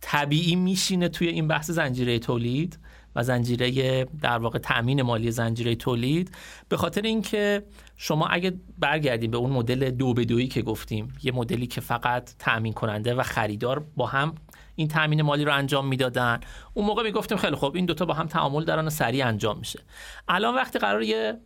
[0.00, 2.78] طبیعی میشینه توی این بحث زنجیره تولید
[3.16, 6.30] و زنجیره در واقع تامین مالی زنجیره تولید.
[6.68, 7.62] به خاطر اینکه
[8.04, 12.30] شما اگه برگردیم به اون مدل دو به دویی که گفتیم یه مدلی که فقط
[12.38, 14.34] تامین کننده و خریدار با هم
[14.74, 16.40] این تامین مالی رو انجام می‌دادن
[16.74, 19.80] اون موقع می‌گفتیم خیلی خوب این دوتا با هم تعامل و سریع انجام میشه.
[20.28, 21.38] الان وقتی قرار یه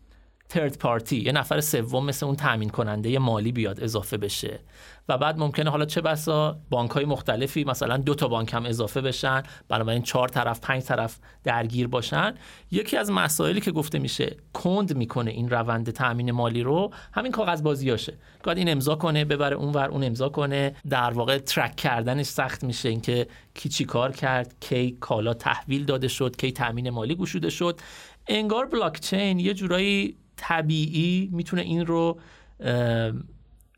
[0.49, 4.61] ترد پارتی یه نفر سوم مثل اون تامین کننده مالی بیاد اضافه بشه.
[5.09, 9.01] و بعد ممکنه حالا چه بسا بانک های مختلفی مثلا دو تا بانک هم اضافه
[9.01, 12.35] بشن بنابراین چهار طرف پنج طرف درگیر باشن.
[12.71, 16.91] یکی از مسائلی که گفته میشه کند می‌کنه این روند تامین مالی رو.
[17.13, 20.75] همین کاغذ بازیاشه گاد این امضا کنه ببره اون ور اون امضا کنه.
[20.91, 22.89] در واقع ترک کردنش سخت میشه.
[22.89, 27.81] اینکه کی چی کار کرد کی کالا تحویل داده شد کی تامین مالی گشوده شد.
[28.27, 32.21] انگار بلاک چین یه جورایی طبیعی می‌تونه این رو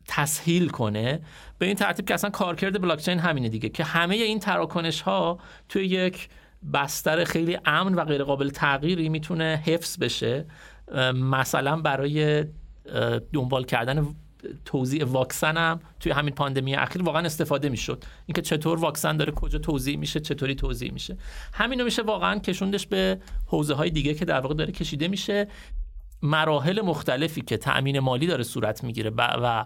[0.07, 1.19] تسهیل کنه.
[1.57, 5.39] به این ترتیب که اصلا کارکرد بلاکچین همینه دیگه که همه این تراکنش ها
[5.69, 6.29] توی یک
[6.73, 10.45] بستر خیلی امن و غیر قابل تغییری می‌تونه حفظ بشه.
[11.13, 12.45] مثلا برای
[13.33, 14.07] دنبال کردن
[14.65, 18.03] توضیح واکسن هم توی همین پاندمی اخیر واقعا استفاده می‌شد.
[18.25, 21.17] اینکه چطور واکسن داره کجا توضیح میشه چطوری توضیح میشه.
[21.53, 25.47] همینو میشه واقعا کشوندش به حوزه های دیگه که در واقع داره کشیده میشه.
[26.21, 29.65] مراحل مختلفی که تأمین مالی داره صورت می‌گیره و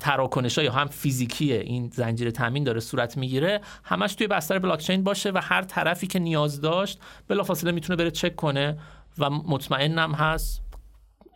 [0.00, 5.30] تراکنش های هم فیزیکی این زنجیره تامین داره صورت می‌گیره همش توی بستر بلاکچین باشه
[5.30, 8.78] و هر طرفی که نیاز داشت بلافاصله می‌تونه بره چک کنه
[9.18, 10.67] و مطمئنم هست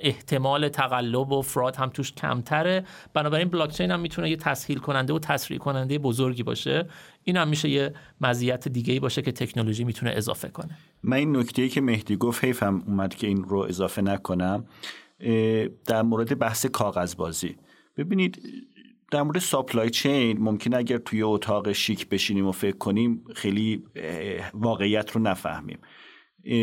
[0.02, 2.84] احتمال تقلب و فراد هم توش کمتره.
[3.14, 6.88] بنابراین بلاکچین هم می‌تونه یه تسهیل کننده و تسریع کننده بزرگی باشه.
[7.24, 10.78] این هم میشه یه مزیت دیگه باشه که تکنولوژی می‌تونه اضافه کنه.
[11.02, 14.64] من این نکته که مهدی گفت حیفم اومد که این رو اضافه نکنم
[15.86, 17.56] در مورد بحث کاغذبازی.
[17.96, 18.42] ببینید
[19.10, 23.84] در مورد supply chain ممکن اگر توی اتاق شیک بشینیم و فکر کنیم خیلی
[24.54, 25.78] واقعیت رو نفهمیم.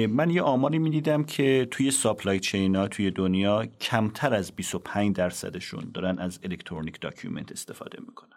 [0.09, 5.91] من یه آماری می‌دیدم که توی supply chain ها توی دنیا کمتر از 25 درصدشون
[5.93, 8.29] دارن از electronic document استفاده می‌کنن.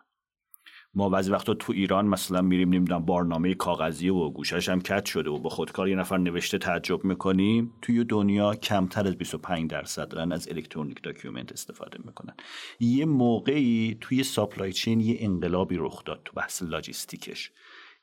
[0.95, 5.31] ما بعضی وقتا تو ایران مثلا میریم نمی‌دونم بارنامه کاغذی و گوشش هم کت شده
[5.31, 7.73] و با خودکار یه نفر نوشته تعجب می‌کنیم.
[7.83, 12.35] توی دنیا کمتر از 25 درصد دارن از electronic document استفاده می‌کنن.
[12.81, 17.51] یه موقعی توی supply chain یه انقلابی رخ داد تو بحث لاجیستیکش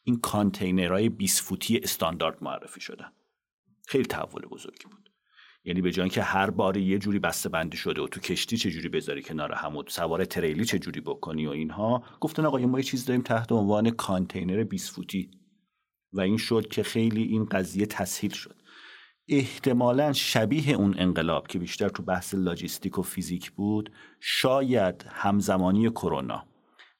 [0.04, 3.12] این کانتینرهای 20 فوتی استاندارد معرفی شدن.
[3.90, 5.10] خیلی تحول بزرگی بود.
[5.64, 8.72] یعنی به جای که هر بار یه جوری بسته بندی شده و تو کشتی چه
[8.72, 12.80] جوری بذاری کنار هم و سوار تریلی چه جوری بکنی و اینها گفتن آقا ما
[12.80, 15.32] یه چیز داریم تحت عنوان کانتینر 20 فوتی.
[16.14, 18.56] و این شد که خیلی این قضیه تسهیل شد.
[19.28, 26.48] احتمالا شبیه اون انقلاب که بیشتر تو بحث لاجیستیک و فیزیک بود شاید همزمانی کرونا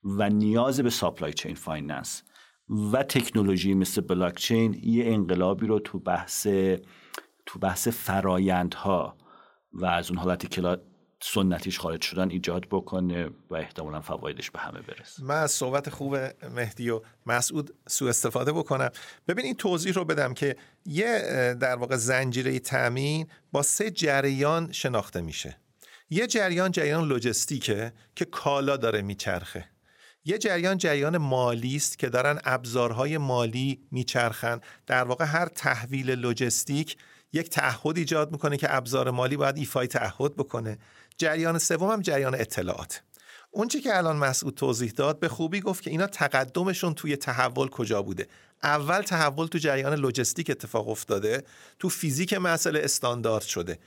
[0.04, 2.24] و نیاز به supply chain finance
[2.70, 6.48] و تکنولوژی مثل بلاکچین یه انقلابی رو تو بحث
[7.46, 9.18] تو بحث فرایندها
[9.74, 10.78] و از اون حالتی که
[11.22, 15.24] سنتیش خارج شدن ایجاد بکنه و احتمالا فوایدش به همه برسه.
[15.24, 16.16] من از صحبت خوب
[16.56, 18.90] مهدی و مسعود سو استفاده بکنم.
[19.28, 20.56] ببین این توضیح رو بدم که
[20.86, 25.58] یه در واقع زنجیره تامین با سه جریان شناخته میشه.
[26.10, 29.66] یه جریان جریان لوجستیکه که کالا داره میچرخه.
[30.26, 34.62] یه جریان جریان مالی است که دارن ابزارهای مالی میچرخن.
[34.88, 36.98] در واقع هر تحویل لوجستیک
[37.34, 40.78] یک تعهد ایجاد می‌کنه که ابزار مالی باید ایفای تعهد بکنه.
[41.18, 43.02] جریان سوم هم جریان اطلاعات.
[43.52, 48.02] اون که الان مسعود توضیح داد به خوبی گفت که اینا تقدمشون توی تحول کجا
[48.02, 48.28] بوده.
[48.64, 51.44] اول تحول تو جریان لجستیک اتفاق افتاده
[51.80, 53.80] تو فیزیک مسئله استاندارد شده.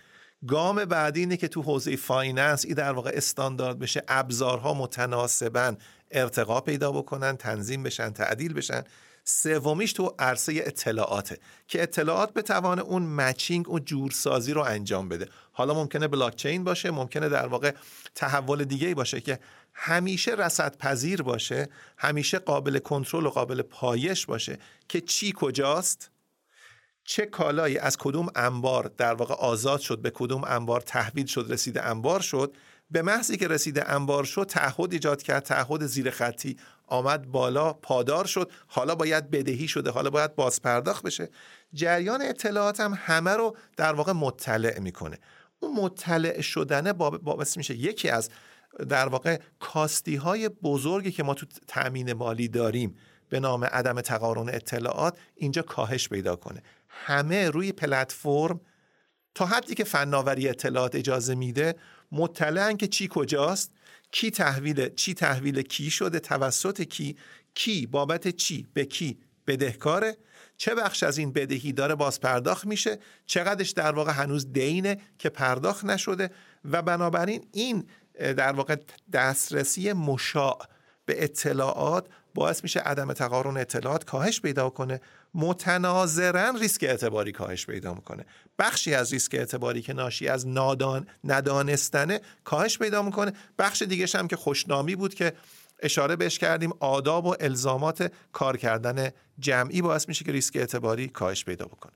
[0.49, 4.03] گام بعدی اینه که تو حوزه finance ای در واقع استاندارد بشه.
[4.09, 5.77] ابزارها متناسبن.
[6.11, 8.85] ارتقا پیدا بکنن تنظیم بشن تعدیل بشن.
[9.25, 11.39] سومیش تو عرصه اطلاعاته
[11.69, 15.29] که اطلاعات به توان اون matching و جورسازی رو انجام بده.
[15.53, 17.75] حالا ممکنه بلاکچین باشه ممکنه در واقع
[18.15, 19.39] تحول دیگه باشه که
[19.75, 21.69] همیشه رصد پذیر باشه
[21.99, 26.12] همیشه قابل کنترل و قابل پایش باشه که چی کجاست؟
[27.05, 31.83] چه کالایی از کدوم انبار در واقع آزاد شد به کدوم انبار تحویل شد رسیده
[31.83, 32.55] انبار شد.
[32.91, 38.25] به محضی که رسیده انبار شد تعهد ایجاد کرد تعهد زیر خطی آمد بالا پادار
[38.25, 38.51] شد.
[38.67, 41.29] حالا باید بدهی شده حالا باید بازپرداخت بشه.
[41.75, 45.19] جریان اطلاعات هم همه رو در واقع مطلع می‌کنه.
[45.61, 48.31] اون مطلع شدنه باعث میشه یکی از
[48.89, 52.97] در واقع کاستی های بزرگی که ما تو تأمین مالی داریم
[53.29, 56.63] به نام عدم تقارن اطلاعات اینجا کاهش پیدا کنه.
[56.93, 58.61] همه روی پلتفرم
[59.35, 61.75] تا حدی که فناوری اطلاعات اجازه میده
[62.13, 63.73] مطلعن که چی کجاست
[64.11, 67.17] کی تحویل چی تحویل کی شده توسط کی
[67.55, 70.17] کی بابت چی به کی بدهکاره
[70.57, 75.29] چه بخش از این بدهی داره باز پرداخت میشه چقدرش در واقع هنوز دینه که
[75.29, 76.31] پرداخت نشده
[76.65, 77.87] و بنابراین این
[78.19, 78.77] در واقع
[79.13, 80.59] دسترسی مشاع
[81.05, 85.01] به اطلاعات باعث میشه عدم تقارن اطلاعات کاهش پیدا کنه
[85.35, 88.27] متناظرا ریسک اعتباری کاهش پیدا می‌کنه.
[88.59, 93.33] بخشی از ریسک اعتباری که ناشی از نادان ندانستنه کاهش پیدا می‌کنه.
[93.59, 95.33] بخش دیگه هم که خوشنامی بود که
[95.83, 101.45] اشاره بهش کردیم آداب و الزامات کار کردن جمعی باعث میشه که ریسک اعتباری کاهش
[101.45, 101.93] پیدا بکنه.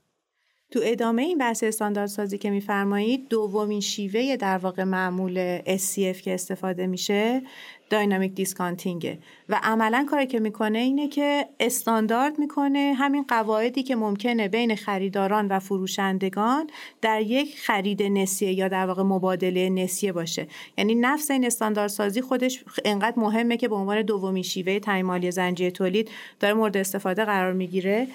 [0.71, 6.87] تو ادامه این بحث استانداردسازی که میفرمایید دومین شیوه در واقع معمول SCF که استفاده
[6.87, 7.41] میشه
[7.89, 9.19] داینامیک دیسکانتینگه.
[9.49, 15.47] و عملا کاری که می‌کنه اینه که استاندارد می‌کنه همین قواعدی که ممکنه بین خریداران
[15.47, 16.69] و فروشندگان
[17.01, 20.47] در یک خرید نسیه یا در واقع مبادله نسیه باشه.
[20.77, 25.71] یعنی نفس این استانداردسازی خودش انقدر مهمه که به عنوان دومین شیوه تعیین مالی زنجیره
[25.71, 26.09] تولید
[26.39, 28.07] داره مورد استفاده قرار می‌گیره.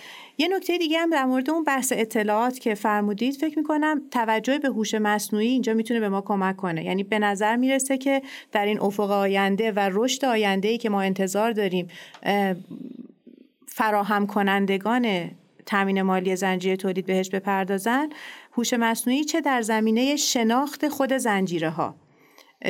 [0.43, 4.69] یه نکته دیگه هم در مورد اون بحث اطلاعات که فرمودید فکر می‌کنم توجه به
[4.69, 6.85] هوش مصنوعی اینجا می‌تونه به ما کمک کنه.
[6.85, 8.23] یعنی به نظر می‌رسه که
[8.53, 11.89] در این افق آینده و رشد آینده ای که ما انتظار داریم
[13.67, 15.31] فراهم کنندگان
[15.67, 18.09] تامین مالی زنجیره تولید بهش بپردازن
[18.53, 21.95] هوش مصنوعی چه در زمینه شناخت خود زنجیره ها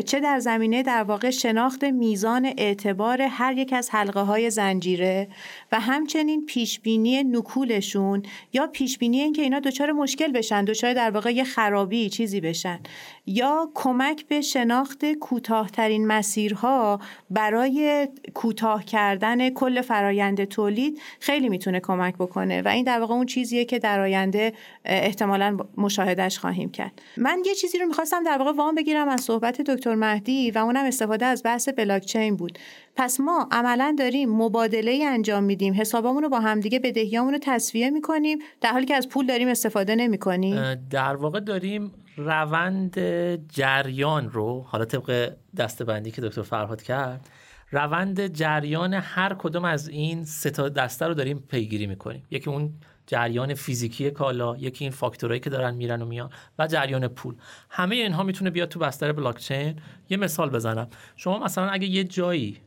[0.07, 5.29] چه در زمینه در واقع شناخت میزان اعتبار هر یک از حلقه های زنجیره
[5.73, 11.45] و همچنین پیشبینی نکولشون یا پیشبینی اینکه اینا دچار مشکل بشن دچار در واقع یه
[11.45, 12.81] خرابی چیزی بشن
[13.27, 17.01] یا کمک به شناخت کوتاهترین مسیرها
[17.31, 23.27] برای کوتاه کردن کل فرایند تولید خیلی می‌تونه کمک بکنه و این در واقع اون
[23.27, 24.53] چیزیه که در آینده
[24.85, 27.03] احتمالا مشاهدهش خواهیم کرد.
[27.16, 30.85] من یه چیزی رو می‌خواستم در واقع وام بگیرم از صحبت دکتر مهدی و اونم
[30.85, 32.59] استفاده از بحث بلاکچین بود.
[32.97, 35.74] پس ما عملا داریم مبادله انجام میدیم.
[35.74, 38.38] حسابامون رو با همدیگه بدهیامون رو تصفیه می‌کنیم.
[38.61, 40.74] در حالی که از پول داریم استفاده نمی‌کنیم.
[40.74, 43.01] در واقع داریم روند
[43.49, 47.30] جریان رو حالا طبق دستبندی که دکتر فرهاد کرد
[47.70, 52.22] روند جریان هر کدوم از این سه تا دسته رو داریم پیگیری می‌کنیم.
[52.30, 52.72] یکی اون
[53.07, 57.34] جریان فیزیکی کالا یکی این فاکتورایی که دارن میرن و میان و جریان پول.
[57.70, 59.76] همه اینها می‌تونه بیاد تو بستر بلاکچین.
[60.11, 60.88] یه مثال بزنم.
[61.16, 62.61] شما مثلا اگه یه جایی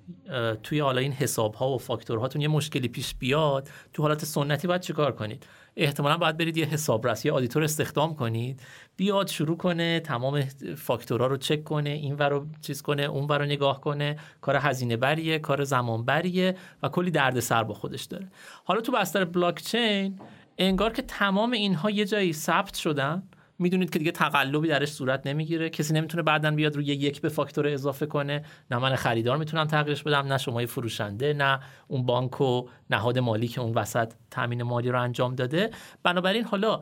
[0.63, 4.81] توی حالا این حساب ها و فاکتورهاتون یه مشکلی پیش بیاد تو حالت سنتی باید
[4.81, 5.45] چیکار کنید؟
[5.77, 8.61] احتمالا باید برید یه حسابرس یه آدیتور استخدام کنید.
[8.97, 10.41] بیاد شروع کنه تمام
[10.77, 14.17] فاکتورها رو چک کنه این رو چیز کنه اون رو نگاه کنه.
[14.41, 18.27] کار هزینه بریه کار زمان بریه و کلی دردسر با خودش داره.
[18.63, 20.19] حالا تو بستر بلاکچین
[20.57, 23.23] انگار که تمام اینها یه جایی ثبت شدن.
[23.59, 25.69] می‌دونید که دیگه تقلبی درش صورت نمی‌گیره.
[25.69, 28.45] کسی نمی‌تونه بعدا بیاد روی یک به فاکتور اضافه کنه.
[28.71, 33.47] نه من خریدار می‌تونم تغییرش بدم نه شما فروشنده نه اون بانک و نهاد مالی
[33.47, 35.71] که اون وسط تامین مالی رو انجام داده.
[36.03, 36.81] بنابراین حالا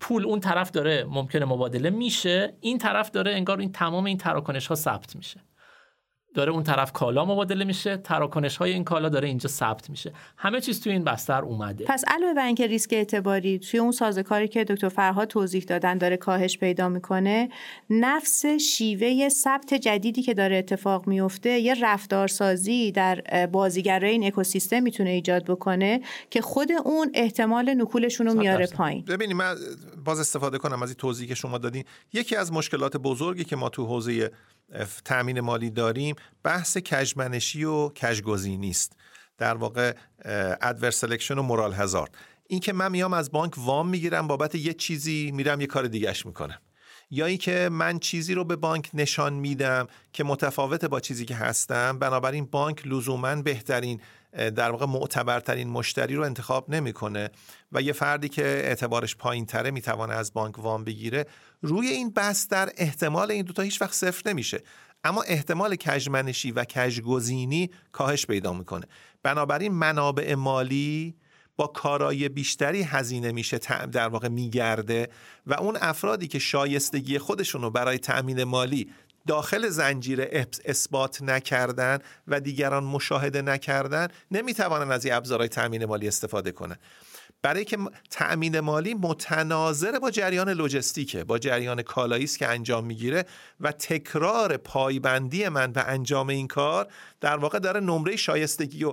[0.00, 2.54] پول اون طرف داره ممکنه مبادله میشه.
[2.60, 5.40] این طرف داره انگار این تمام این تراکنش ها ثبت میشه.
[6.36, 10.12] داره اون طرف کالا مبادله میشه تراکنش های این کالا داره اینجا ثبت میشه.
[10.36, 11.84] همه چیز توی این بستر اومده.
[11.84, 16.16] پس علاوه بر اینکه ریسک اعتباری توی اون سازکاری که دکتر فرهاد توضیح دادن داره
[16.16, 17.48] کاهش پیدا می‌کنه
[17.90, 25.10] نفس شیوه ثبت جدیدی که داره اتفاق میفته یه رفتارسازی در بازیگرای این اکوسیستم می‌تونه
[25.10, 29.04] ایجاد بکنه که خود اون احتمال نکولشون رو میاره پایین.
[29.04, 29.54] ببینید من
[30.04, 31.84] باز استفاده کنم از این توضیحی که شما دادین.
[32.12, 34.30] یکی از مشکلات بزرگی که ما تو حوزه
[35.04, 38.92] تامین مالی داریم بحث کجمنشی و کجگزینی است
[39.38, 39.94] در واقع
[40.62, 42.16] adverse selection و moral hazard
[42.46, 46.26] این که من میام از بانک وام می‌گیرم بابت یه چیزی میرم یه کار دیگهش
[46.26, 46.58] می‌کنم.
[47.10, 51.98] یا اینکه من چیزی رو به بانک نشان میدم که متفاوت با چیزی که هستم
[51.98, 54.00] بنابراین بانک لزوما بهترین
[54.36, 57.30] در واقع معتبرترین مشتری رو انتخاب نمی‌کنه
[57.72, 61.26] و یه فردی که اعتبارش پایین تره می‌توانه از بانک وام بگیره
[61.62, 64.62] روی این بستر احتمال این دوتا هیچ وقت صفر نمیشه.
[65.04, 68.86] اما احتمال کجمنشی و کجگزینی کاهش پیدا می‌کنه.
[69.22, 71.14] بنابراین منابع مالی
[71.56, 73.58] با کارای بیشتری هزینه میشه
[73.92, 75.08] در واقع میگرده
[75.46, 78.92] و اون افرادی که شایستگی خودشون برای تأمین مالی
[79.26, 81.98] داخل زنجیره اثبات نکردن
[82.28, 86.76] و دیگران مشاهده نکردن نمی‌توانن از این ابزارهای تأمین مالی استفاده کنن.
[87.46, 87.78] برای که
[88.10, 93.24] تأمین مالی متناظر با جریان لوجستیکه با جریان کالایی است که انجام می‌گیره
[93.60, 96.88] و تکرار پایبندی من به انجام این کار
[97.20, 98.92] در واقع داره نمره شایستگی و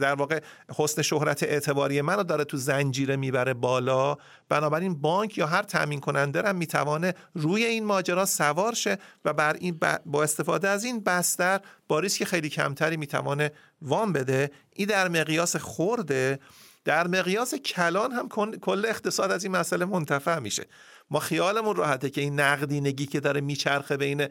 [0.00, 0.40] در واقع
[0.76, 4.16] حسن شهرت اعتباری منو داره تو زنجیره می‌بره بالا.
[4.48, 9.56] بنابراین بانک یا هر تامین کننده هم می‌توانه روی این ماجرا سوار شه و بر
[9.60, 14.50] این با استفاده از این بستر با ریسک خیلی کمتری می‌توانه وام بده.
[14.72, 16.38] این در مقیاس خورده
[16.84, 18.28] در مقیاس کلان هم
[18.60, 20.66] کل اقتصاد از این مسئله منتفع میشه.
[21.10, 24.28] ما خیالمون راحته که این نقدینگی که داره میچرخه بین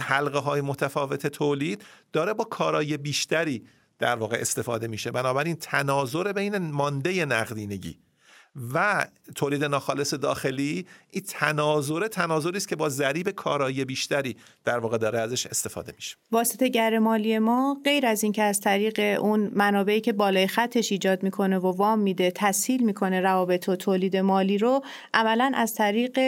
[0.00, 3.66] حلقه های متفاوت تولید داره با کارای بیشتری
[3.98, 5.10] در واقع استفاده میشه.
[5.10, 7.98] بنابراین تناظر بین مانده نقدینگی.
[8.74, 14.98] و تولید ناخالص داخلی این تناظر تناظری است که با ضریب کارایی بیشتری در واقع
[14.98, 16.16] داره ازش استفاده میشه.
[16.32, 21.22] واسطه گر مالی ما غیر از اینکه از طریق اون منابعی که بالای خطش ایجاد
[21.22, 24.84] می‌کنه و وام میده تسهیل می‌کنه روابط و تولید مالی رو
[25.14, 26.18] عملا از طریق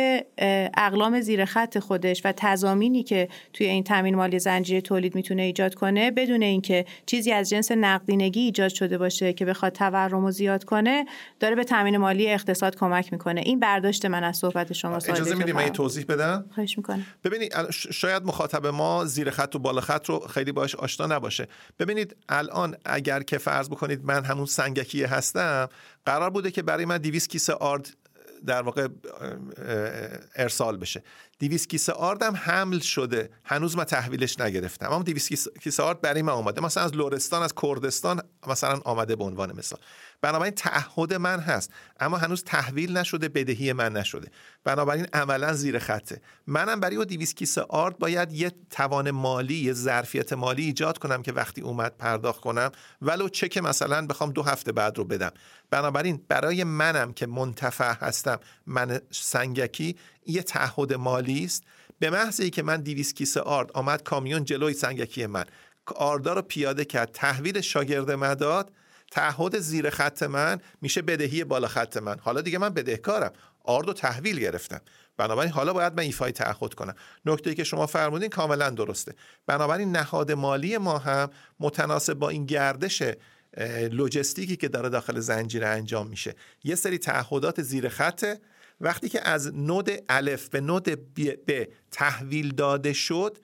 [0.76, 5.74] اقلام زیر خط خودش و تضامینی که توی این تامین مالی زنجیره تولید می‌تونه ایجاد
[5.74, 10.64] کنه بدون اینکه چیزی از جنس نقدینگی ایجاد شده باشه که بخواد تورم رو زیاد
[10.64, 11.06] کنه
[11.40, 13.40] داره به تامین مالی اقتصاد کمک می‌کنه.
[13.40, 17.06] این برداشت من از صحبت شما اجازه میدیم من توضیح بدم؟ خواهش می‌کنم.
[17.24, 21.48] ببینید شاید مخاطب ما زیر خط و بالا خط رو خیلی باش آشنا نباشه.
[21.78, 25.68] ببینید الان اگر که فرض بکنید من همون سنگکی هستم
[26.06, 27.96] قرار بوده که برای من 200 کیسه آرد
[28.46, 28.88] در واقع
[30.36, 31.02] ارسال بشه.
[31.40, 33.30] 200 کیسه آردم حمل شده.
[33.44, 34.92] هنوز من تحویلش نگرفتم.
[34.92, 39.24] اما 200 کیسه آرد برای من آمده مثلا از لورستان از کردستان مثلا آمده به
[39.24, 39.78] عنوان مثال.
[40.26, 41.72] بنابراین تعهد من هست.
[42.00, 44.28] اما هنوز تحویل نشده بدهی من نشده.
[44.64, 46.20] بنابراین عملا زیر خطه.
[46.46, 51.22] منم برای او 200 کیسه آرد باید یه توان مالی یه ظرفیت مالی ایجاد کنم
[51.22, 52.72] که وقتی اومد پرداخت کنم.
[53.02, 55.30] ولو چک مثلا بخوام دو هفته بعد رو بدم.
[55.70, 59.96] بنابراین برای منم که منتفع هستم من سنگکی
[60.26, 61.64] یه تعهد مالی است.
[61.98, 65.44] به محض که من 200 کیسه آرد آمد کامیون جلوی سنگکی من.
[65.96, 67.12] آردا رو پیاده کرد.
[67.12, 68.72] تحویل شاگرد مداد
[69.16, 72.18] تعهد زیر خط من میشه بدهی بالا خط من.
[72.18, 73.32] حالا دیگه من بدهکارم.
[73.64, 74.80] آرد و تحویل گرفتم.
[75.16, 76.94] بنابراین حالا باید من ایفای تعهد کنم.
[77.24, 79.14] نکته که شما فرمودین کاملا درسته.
[79.46, 83.02] بنابراین نهاد مالی ما هم متناسب با این گردش
[83.90, 86.34] لوجستیکی که داره داخل زنجیره انجام میشه.
[86.64, 88.40] یه سری تعهدات زیر خطه
[88.80, 90.88] وقتی که از نود الف به نود
[91.46, 93.38] ب تحویل داده شد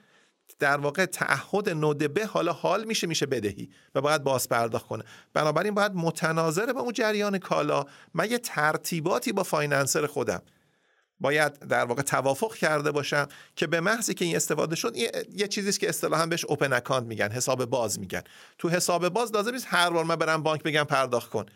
[0.58, 5.04] در واقع تعهد نود به حالا حال میشه میشه بدهی و باید باز پرداخت کنه.
[5.34, 7.84] بنابراین باید متناظر با اون جریان کالا.
[8.14, 10.42] من یه ترتیباتی با فایننسر خودم
[11.20, 15.80] باید در واقع توافق کرده باشم که به محضی که این استفاده شد یه, چیزیست
[15.80, 18.22] که اصطلاحا بهش اوپن اکانت میگن حساب باز میگن.
[18.58, 21.46] تو حساب باز لازم نیست هر بار من برم بانک بگم پرداخت کن.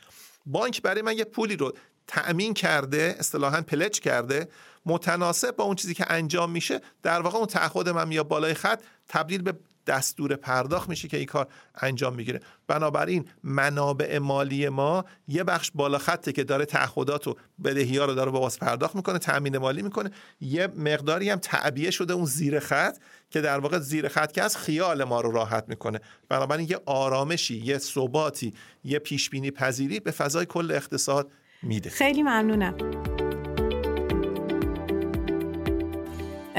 [0.46, 1.72] بانک برای من یه پولی رو
[2.06, 4.48] تأمین کرده اصطلاحا پلچ کرده
[4.86, 8.82] متناسب با اون چیزی که انجام میشه در واقع اون تعهد من یا بالای خط
[9.08, 9.54] تبدیل به
[9.86, 12.40] دستور پرداخت میشه که این کار انجام می‌گیره.
[12.66, 18.14] بنابراین منابع مالی ما یه بخش بالا خطه که داره تعهدات و بدهی ها رو
[18.14, 20.10] داره باز پرداخت می‌کنه تامین مالی می‌کنه.
[20.40, 22.96] یه مقداری هم تعبیه شده اون زیر خط
[23.30, 26.00] که در واقع زیر خط که از خیال ما رو راحت می‌کنه.
[26.28, 31.30] بنابراین یه آرامشی یه ثباتی یه پیش بینی پذیری به فضای کل اقتصاد
[31.62, 31.90] میده.
[31.90, 33.15] خیلی ممنونم.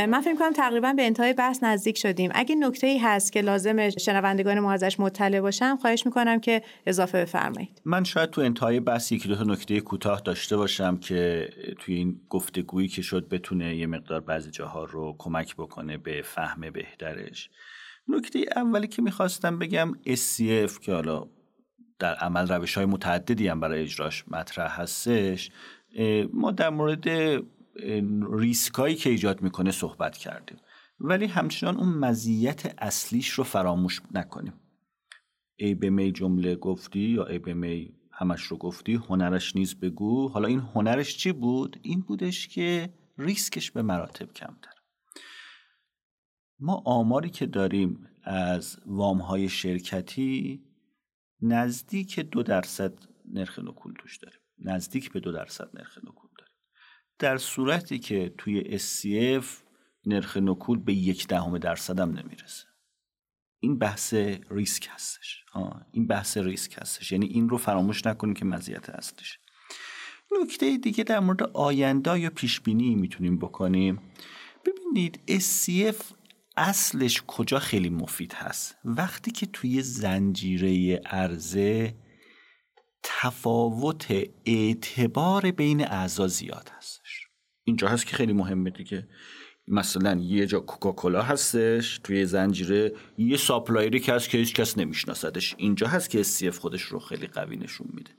[0.05, 2.31] من فکر کنم تقریبا به انتهای بحث نزدیک شدیم.
[2.33, 7.21] اگه نکته ای هست که لازم شنوندگان ما ازش مطلع باشم خواهش می‌کنم که اضافه
[7.21, 7.81] بفرمایید.
[7.85, 12.21] من شاید تو انتهای بحث یکی دو تا نکته کوتاه داشته باشم که توی این
[12.29, 17.49] گفتگویی که شد بتونه یه مقدار بعضی جاها رو کمک بکنه به فهم بهترش.
[18.07, 21.27] نکته اولی که می‌خواستم بگم SCF که حالا
[21.99, 25.51] در عمل روش های متعددی هم برای اجراش مطرح هستش
[26.33, 27.07] ما در مورد
[28.31, 30.57] ریسکایی که ایجاد می‌کنه صحبت کردیم.
[30.99, 34.53] ولی همچنان اون مزیت اصلیش رو فراموش نکنیم.
[35.55, 40.27] ای به می جمله گفتی یا ای به می همش رو گفتی هنرش نیز بگو.
[40.27, 44.71] حالا این هنرش چی بود؟ این بودش که ریسکش به مراتب کمتر.
[46.59, 50.63] ما آماری که داریم از وام های شرکتی
[51.41, 52.93] نزدیک دو درصد
[53.25, 54.39] نرخ نکول توش داریم.
[54.59, 56.26] نزدیک به دو درصد نرخ نکول.
[57.19, 59.45] در صورتی که توی SCF
[60.05, 62.65] نرخ نکول به یک دهم درصد هم نمی‌رسه.
[63.59, 64.13] این بحث
[64.51, 65.43] ریسک هستش.
[65.91, 67.11] این بحث ریسک هستش.
[67.11, 69.39] یعنی این رو فراموش نکنیم که مزیت هستش.
[70.41, 74.01] نکته دیگه در مورد آینده یا پیش بینی می‌تونیم بکنیم.
[74.65, 76.03] ببینید SCF
[76.57, 81.95] اصلش کجا خیلی مفید هست؟ وقتی که توی زنجیره عرضه
[83.03, 84.07] تفاوت
[84.45, 87.06] اعتبار بین اعضا زیاد هستش.
[87.67, 89.07] اینجا هست که خیلی مهمه دیگه.
[89.67, 94.77] مثلا یه جا کوکاکولا هستش توی زنجیره یه supplier ی که هست که هیچ کس
[94.77, 95.55] نمیشناسدش.
[95.57, 98.11] اینجا هست که SCF خودش رو خیلی قوی نشون میده.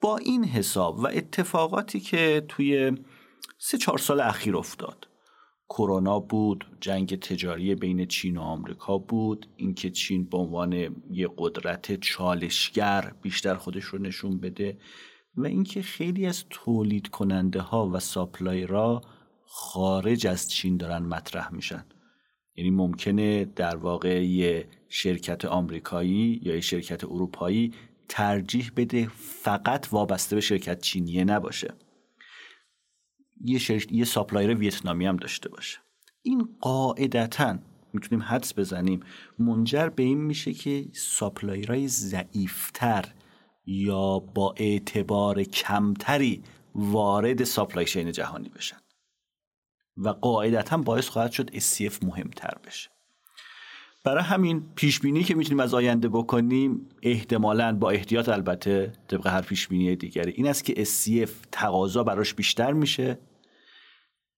[0.00, 2.92] با این حساب و اتفاقاتی که توی
[3.58, 5.08] سه چهار سال اخیر افتاد.
[5.68, 10.72] کرونا بود جنگ تجاری بین چین و آمریکا بود اینکه چین به عنوان
[11.10, 14.78] یه قدرت چالشگر بیشتر خودش رو نشون بده.
[15.36, 19.02] و اینکه خیلی از تولید کننده ها و supplier ها
[19.44, 21.84] خارج از چین دارن مطرح میشن.
[22.56, 27.74] یعنی ممکنه در واقع یه شرکت آمریکایی یا یه شرکت اروپایی
[28.08, 31.74] ترجیح بده فقط وابسته به شرکت چینیه نباشه.
[33.40, 33.92] یه, شرک...
[33.92, 35.78] یه supplier ویتنامی هم داشته باشه.
[36.22, 37.58] این قاعدتا
[37.92, 39.00] می‌تونیم حدس بزنیم
[39.38, 43.04] منجر به این میشه که supplier های ضعیفتر
[43.66, 46.42] یا با اعتبار کمتری
[46.74, 48.76] وارد ساپلای چین جهانی بشن.
[49.96, 52.90] و قاعدتا باعث خواهد شد SCF مهمتر بشه.
[54.04, 59.40] برای همین پیش بینی که می‌تونیم از آینده بکنیم احتمالا با احتیاط البته طبق هر
[59.40, 63.18] پیش بینی دیگری این است که SCF تقاضا براش بیشتر میشه.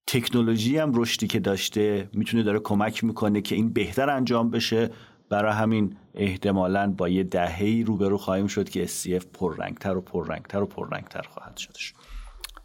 [0.07, 4.91] تکنولوژی هم رشدی که داشته می‌تونه داره کمک می‌کنه که این بهتر انجام بشه.
[5.31, 10.66] برای همین احتمالا با یه دههی روبرو خواهیم شد که SCF پررنگتر و پررنگتر و
[10.66, 11.95] پررنگتر خواهد شدش.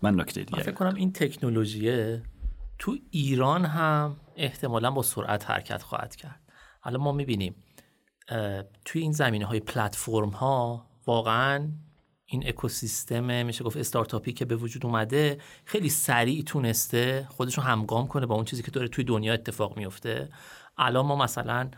[0.02, 2.18] من نکته دیگه فکر کنم این تکنولوژی
[2.80, 6.40] تو ایران هم احتمالا با سرعت حرکت خواهد کرد.
[6.80, 7.56] حالا ما می‌بینیم
[8.86, 11.70] توی این زمینه های پلتفرم ها واقعا
[12.26, 18.08] این اکوسیستم میشه گفت استارتاپی که به وجود اومده خیلی سریع تونسته خودش رو همگام
[18.08, 20.30] کنه با اون چیزی که داره توی دنیا اتفاق میفته
[20.78, 21.70] الان ما مثلا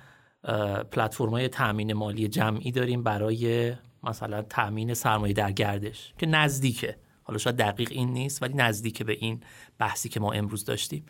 [0.91, 3.73] پلتفرم های تامین مالی جمعی داریم برای
[4.03, 6.97] مثلا تامین سرمایه در گردش که نزدیکه.
[7.23, 9.43] حالا شاید دقیق این نیست ولی نزدیک به این
[9.79, 11.05] بحثی که ما امروز داشتیم.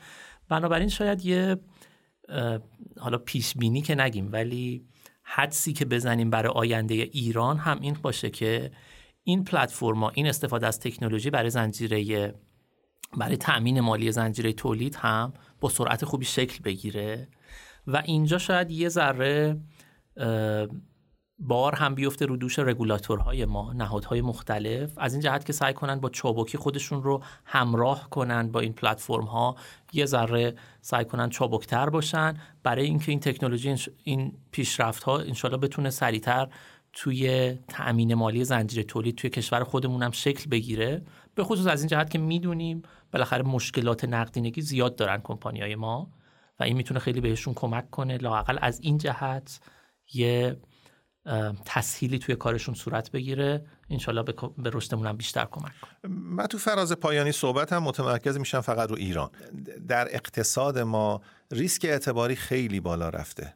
[0.49, 1.57] بنابراین شاید یه
[2.99, 4.85] حالا پیش بینی که نگیم ولی
[5.23, 8.71] حدسی که بزنیم برای آینده ایران هم این باشه که
[9.23, 12.33] این پلتفرما این استفاده از تکنولوژی برای زنجیره
[13.17, 17.27] برای تأمین مالی زنجیره تولید هم با سرعت خوبی شکل بگیره.
[17.87, 19.57] و اینجا شاید یه ذره
[21.39, 24.93] بار هم بیفته رو دوش رگولاتورهای ما نهادهای مختلف.
[24.97, 29.25] از این جهت که سعی کنن با چابکی خودشون رو همراه کنن با این پلتفرم
[29.25, 29.55] ها
[29.93, 32.33] یه ذره سعی کنن چابکتر باشن.
[32.63, 36.47] برای اینکه این تکنولوژی این پیشرفت ها انشالله بتونه سریعتر
[36.93, 41.01] توی تأمین مالی زنجیره تولید توی کشور خودمون هم شکل بگیره.
[41.35, 42.81] به خصوص از این جهت که می‌دونیم
[43.11, 46.11] بالاخره مشکلات نقدینگی زیاد دارن کمپانیای ما.
[46.59, 48.17] و این می‌تونه خیلی بهشون کمک کنه.
[48.17, 49.59] لاقل از این جهت
[50.13, 50.57] یه
[51.65, 53.65] تسهیلی توی کارشون صورت بگیره.
[53.89, 54.23] انشالله
[54.57, 56.11] به رشدمون هم بیشتر کمک کنه.
[56.13, 59.29] من تو فراز پایانی صحبت هم متمرکز میشم فقط رو ایران.
[59.87, 63.53] در اقتصاد ما ریسک اعتباری خیلی بالا رفته.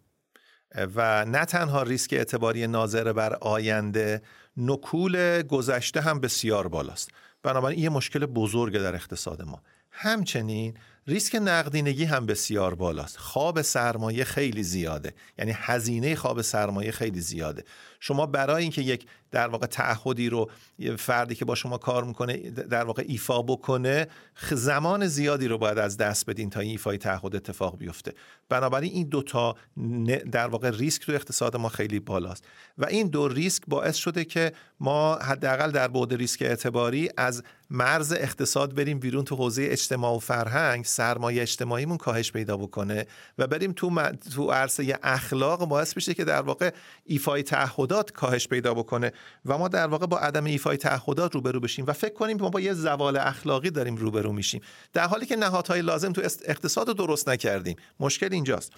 [0.95, 4.22] و نه تنها ریسک اعتباری ناظر بر آینده
[4.58, 7.12] نکول گذشته هم بسیار بالاست.
[7.43, 9.62] بنابراین یه مشکل بزرگ در اقتصاد ما.
[9.91, 10.78] همچنین
[11.08, 13.18] ریسک نقدینگی هم بسیار بالاست.
[13.18, 15.14] خواب سرمایه خیلی زیاده.
[15.39, 17.64] یعنی هزینه خواب سرمایه خیلی زیاده.
[18.00, 20.50] شما برای اینکه یک در واقع تعهدی رو
[20.98, 24.08] فردی که با شما کار می‌کنه در واقع ایفا بکنه
[24.52, 28.14] زمان زیادی رو باید از دست بدین تا این ایفای تعهد اتفاق بیفته.
[28.50, 29.56] بنابراین این دوتا
[30.32, 32.45] در واقع ریسک تو اقتصاد ما خیلی بالاست.
[32.78, 38.14] و این دو ریسک باعث شده که ما حداقل در بعد ریسک اعتباری از مرز
[38.14, 43.06] اقتصاد بریم بیرون تو حوزه اجتماع و فرهنگ سرمایه اجتماعیمون کاهش پیدا بکنه
[43.38, 46.72] و بریم تو تو عرصه اخلاق باعث بشه که در واقع
[47.06, 47.43] ایفای
[47.88, 49.12] تعهدات کاهش پیدا بکنه
[49.46, 52.60] و ما در واقع با عدم ایفای تعهدات روبرو بشیم و فکر کنیم ما با
[52.60, 54.62] یه زوال اخلاقی داریم روبرو میشیم.
[54.94, 57.76] در حالی که نهادهای لازم تو اقتصاد درست نکردیم.
[58.00, 58.74] مشکل اینجاست.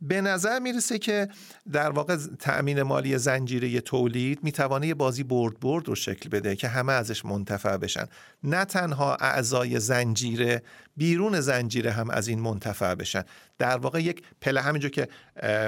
[0.00, 1.28] به نظر می‌رسه که
[1.72, 6.68] در واقع تأمین مالی زنجیره تولید می‌توانه یه بازی برد برد رو شکل بده که
[6.68, 8.06] همه ازش منتفع بشن.
[8.44, 10.62] نه تنها اعضای زنجیره
[10.96, 13.22] بیرون زنجیره هم از این منتفع بشن.
[13.58, 15.08] در واقع یک پله همینجور که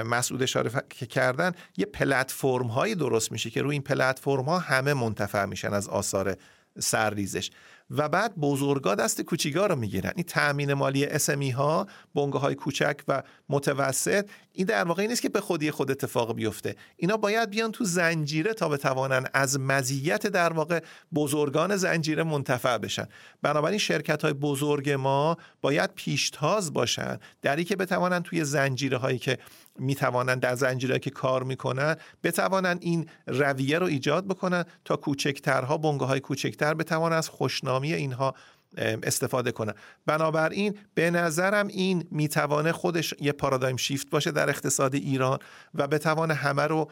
[0.05, 0.71] مسعود اشاره
[1.09, 5.87] کردن یه پلتفرم هایی درست میشه که روی این پلتفرم ها همه منتفع میشن از
[5.87, 6.37] آثار
[6.79, 7.51] سرریزش.
[7.89, 10.13] و بعد بزرگا دست کوچیگا رو می‌گیرن.
[10.15, 14.29] این تامین مالی اسمی ها بنگه های کوچک و متوسط
[14.59, 16.75] این در واقع نیست که به خودی خود اتفاق بیفته.
[16.97, 20.79] اینا باید بیان تو زنجیره تا بتوانن از مزیت در واقع
[21.15, 23.07] بزرگان زنجیره منتفع بشن.
[23.41, 29.37] بنابراین شرکت های بزرگ ما باید پیشتاز باشن در که بتوانن توی زنجیره هایی که
[29.75, 36.07] می‌توانند در زنجیره که کار می‌کنن بتوانند این رویه رو ایجاد بکنن تا کوچکترها بنگاه
[36.07, 38.33] های کوچکتر بتوانند از خوشنامی اینها
[38.77, 39.73] استفاده کنن
[40.05, 45.39] بنابراین به نظرم این می‌توانه خودش یه پارادایم شیفت باشه در اقتصاد ایران
[45.75, 46.91] و بتوانه همه رو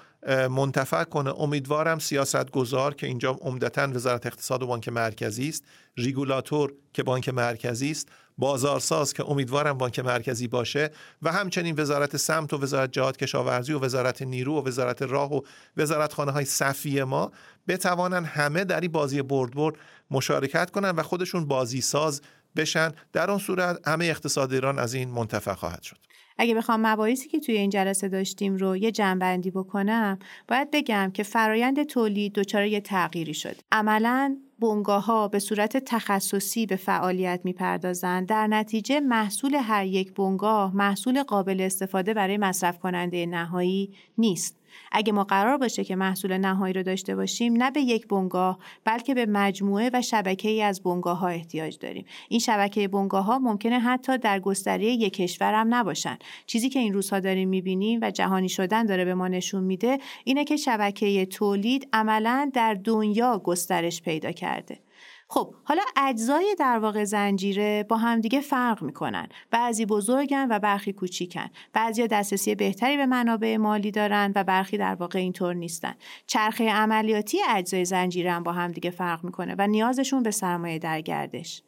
[0.49, 1.41] منتفع کنه.
[1.41, 5.63] امیدوارم سیاست گذار که اینجا عمدتا وزارت اقتصاد و بانک مرکزی است
[5.97, 8.07] ریگولاتور که بانک مرکزی است
[8.37, 13.79] بازارساز که امیدوارم بانک مرکزی باشه و همچنین وزارت سمت و وزارت جهاد کشاورزی و
[13.79, 15.41] وزارت نیرو و وزارت راه و
[15.77, 17.31] وزارت خانه های صفی ما
[17.67, 19.75] بتوانن همه در این بازی برد برد
[20.11, 22.21] مشارکت کنن و خودشون بازی ساز
[22.55, 22.91] بشن.
[23.13, 25.97] در اون صورت همه اقتصاد ایران از این منتفع خواهد شد.
[26.37, 31.23] اگه بخوام مباحثی که توی این جلسه داشتیم رو یه جنبندی بکنم باید بگم که
[31.23, 38.27] فرایند تولید دچار یه تغییری شد عملا بنگاه ها به صورت تخصصی به فعالیت می‌پردازند.
[38.27, 44.57] در نتیجه محصول هر یک بنگاه محصول قابل استفاده برای مصرف کننده نهایی نیست.
[44.91, 49.13] اگه ما قرار باشه که محصول نهایی رو داشته باشیم نه به یک بنگاه بلکه
[49.13, 52.05] به مجموعه و شبکه ای از بنگاه ها احتیاج داریم.
[52.29, 56.17] این شبکه بنگاه ها ممکنه حتی در گستره یک کشور هم نباشن.
[56.45, 60.43] چیزی که این روزها داریم می‌بینیم و جهانی شدن داره به ما نشون میده اینه
[60.43, 64.86] که شبکه تولید عملا در دنیا گسترش پیدا کرده.
[65.29, 69.27] خب حالا اجزای در واقع زنجیره با همدیگه فرق می‌کنن.
[69.51, 71.49] بعضی بزرگن و برخی کوچیکن.
[71.73, 75.95] بعضی دسترسی بهتری به منابع مالی دارن و برخی در واقع اینطور نیستن.
[76.27, 81.61] چرخه عملیاتی اجزای زنجیره هم با همدیگه فرق می‌کنه و نیازشون به سرمایه در گردش.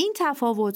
[0.00, 0.14] این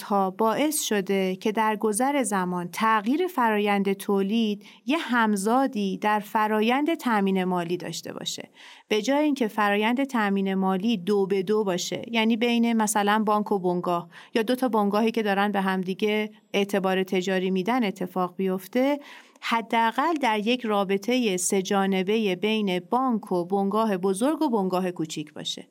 [0.03, 7.45] ها باعث شده که در گذر زمان تغییر فرایند تولید یه همزادی در فرایند تأمین
[7.45, 8.51] مالی داشته باشه.
[8.89, 13.59] به جای اینکه فرایند تأمین مالی دو به دو باشه یعنی بین مثلا بانک و
[13.59, 19.01] بنگاه یا دو تا بنگاهی که دارن به همدیگه اعتبار تجاری میدن اتفاق بیفته
[19.41, 25.66] حداقل در یک رابطه سهجانبه بین بانک و بنگاه بزرگ و بنگاه کوچیک باشه.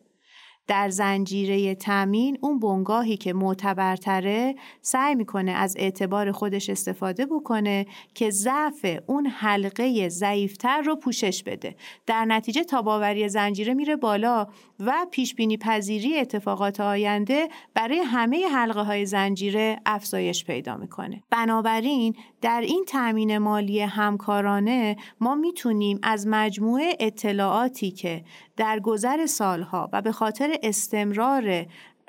[0.72, 8.30] در زنجیره تامین اون بنگاهی که معتبرتره سعی می‌کنه از اعتبار خودش استفاده بکنه که
[8.30, 11.76] ضعف اون حلقه ضعیفتر رو پوشش بده.
[12.05, 14.47] در نتیجه تاباوری زنجیره میره بالا
[14.80, 21.24] و پیش بینی پذیری اتفاقات آینده برای همه حلقه های زنجیره افزایش پیدا می‌کنه.
[21.30, 28.24] بنابراین در این تامین مالی همکارانه ما می‌تونیم از مجموعه اطلاعاتی که
[28.57, 31.66] در گذر سالها و به خاطر استمرار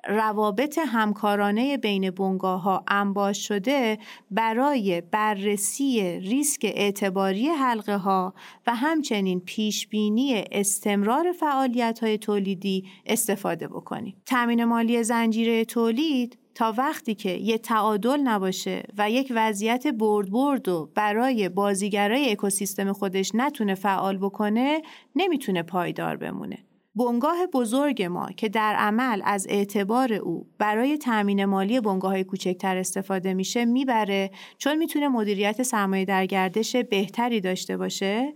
[0.09, 3.99] روابط همکارانه بین بنگاه ها انباش شده
[4.31, 8.35] برای بررسی ریسک اعتباری حلقه ها
[8.67, 14.17] و همچنین پیشبینی استمرار فعالیت های تولیدی استفاده بکنیم.
[14.27, 20.69] تامین مالی زنجیره تولید تا وقتی که یه تعادل نباشه و یک وضعیت برد برد
[20.69, 24.83] و برای بازیگرای اکوسیستم خودش نتونه فعال بکنه
[25.17, 26.59] نمی‌تونه پایدار بمونه.
[26.95, 32.77] بنگاه بزرگ ما که در عمل از اعتبار او برای تأمین مالی بنگاه های کوچکتر
[32.77, 38.33] استفاده میشه می‌بره چون می‌تونه مدیریت سرمایه در گردش بهتری داشته باشه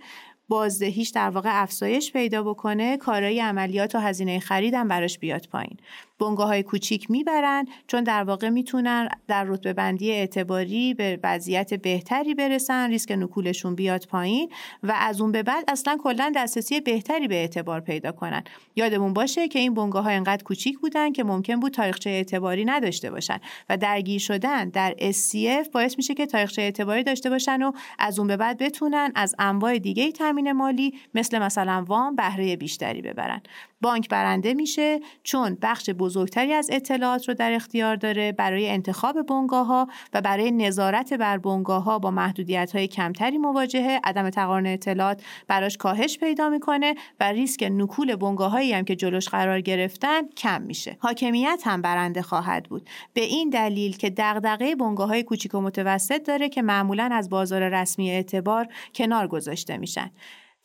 [0.49, 5.77] بازدهیش در واقع افزایش پیدا بکنه کارهای عملیات و هزینه خریدم براش بیاد پایین.
[6.19, 12.35] بنگاه های کوچیک می‌برن چون در واقع می‌تونن در رتبه بندی اعتباری به وضعیت بهتری
[12.35, 14.49] برسن ریسک نکولشون بیاد پایین
[14.83, 18.45] و از اون به بعد اصلا کلا دسترسی بهتری به اعتبار پیدا کنن.
[18.77, 23.11] یادمون باشه که این بنگاه ها انقدر کوچیک بودن که ممکن بود تاریخچه اعتباری نداشته
[23.11, 23.39] باشن
[23.69, 28.29] و درگیر شدن در SCF باعث میشه که تاریخچه اعتباری داشته باشن و از اون
[28.29, 33.43] به بعد بتونن از انواع دیگه تامین مالی مثل مثلا وام بهره بیشتری ببرن.
[33.81, 39.66] بانک برنده میشه چون بخش بزرگتری از اطلاعات رو در اختیار داره برای انتخاب بنگاه
[39.66, 44.01] ها و برای نظارت بر بنگاه ها با محدودیت های کمتری مواجهه.
[44.05, 49.29] عدم تقارن اطلاعات براش کاهش پیدا می‌کنه و ریسک نکول بنگاه هایی هم که جلوش
[49.29, 50.97] قرار گرفتن کم میشه.
[51.01, 52.89] حاکمیت هم برنده خواهد بود.
[53.14, 57.68] به این دلیل که دغدغه بنگاه های کوچیک و متوسط داره که معمولا از بازار
[57.68, 60.11] رسمی اعتبار کنار گذاشته میشن.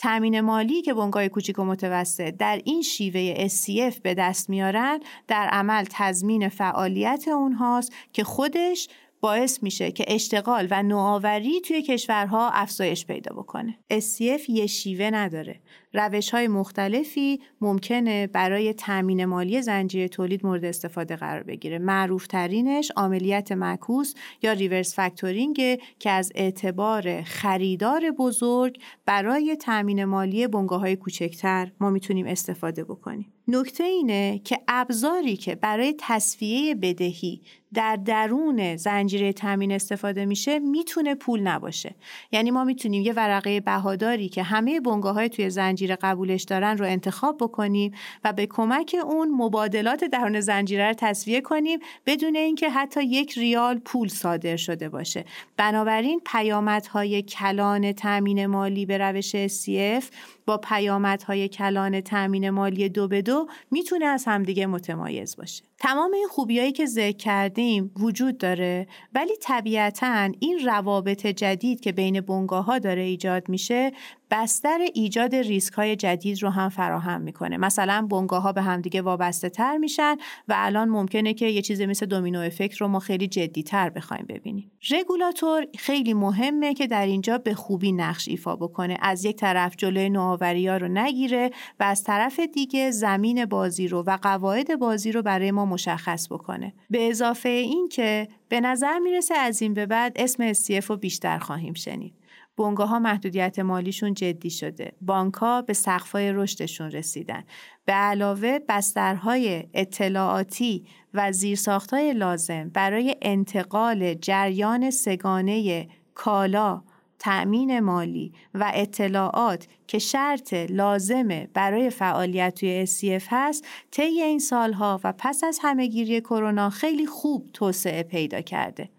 [0.01, 5.47] تامین مالی که بنگاه کوچیک و متوسط در این شیوه SCF به دست میارن در
[5.47, 8.87] عمل تضمین فعالیت اونهاست که خودش
[9.21, 13.77] باعث میشه که اشتغال و نوآوری توی کشورها افزایش پیدا بکنه.
[13.93, 15.59] SCF یه شیوه نداره.
[15.93, 21.79] روش های مختلفی ممکنه برای تامین مالی زنجیره تولید مورد استفاده قرار بگیره.
[21.79, 30.47] معروف ترینش عملیات معکوس یا ریورس فکتورینگ که از اعتبار خریدار بزرگ برای تامین مالی
[30.47, 33.33] بنگاه های کوچکتر ما می‌تونیم استفاده بکنیم.
[33.47, 37.41] نکته اینه که ابزاری که برای تصفیه بدهی
[37.73, 41.95] در درون زنجیره تامین استفاده میشه می‌تونه پول نباشه
[42.31, 46.85] یعنی ما می‌تونیم یه ورقه بهاداری که همه بنگاه های توی زنجیره قبولش دارن رو
[46.85, 53.03] انتخاب بکنیم و به کمک اون مبادلات درون زنجیره رو تصفیه کنیم بدون اینکه حتی
[53.03, 55.25] یک ریال پول صادر شده باشه.
[55.57, 60.03] بنابراین پیامدهای کلان تامین مالی به روش SCF
[60.45, 65.63] با پیامدهای کلان تامین مالی دو به دو می‌تونه از همدیگه متمایز باشه.
[65.79, 72.21] تمام این خوبیایی که ذکر کردیم وجود داره ولی طبیعتا این روابط جدید که بین
[72.21, 73.91] بنگاه ها داره ایجاد میشه
[74.31, 77.57] بستر ایجاد ریسک های جدید رو هم فراهم می‌کنه.
[77.57, 80.17] مثلا بنگاه ها به همدیگه وابسته تر میشن
[80.47, 84.25] و الان ممکنه که یه چیزی مثل دومینو افکت رو ما خیلی جدی تر بخوایم
[84.29, 84.71] ببینیم.
[84.91, 88.97] رگولاتور خیلی مهمه که در اینجا به خوبی نقش ایفا بکنه.
[89.01, 94.17] از یک طرف جلوی ها رو نگیره و از طرف دیگه زمین بازی رو و
[94.21, 99.61] قواعد بازی رو برای ما مشخص بکنه به اضافه این که به نظر می‌رسه از
[99.61, 102.21] این به بعد اسم SCF رو بیشتر خواهیم شنید
[102.57, 104.91] بنگاه ها محدودیت مالیشون جدی شده.
[105.01, 107.43] بانک ها به سقفای رشدشون رسیدن.
[107.85, 116.83] به علاوه بسترهای اطلاعاتی و زیرساختهای لازم برای انتقال جریان سگانه کالا،
[117.21, 124.99] تأمین مالی و اطلاعات که شرط لازمه برای فعالیت توی SCF هست طی این سالها
[125.03, 128.89] و پس از همهگیری کرونا خیلی خوب توسعه پیدا کرده.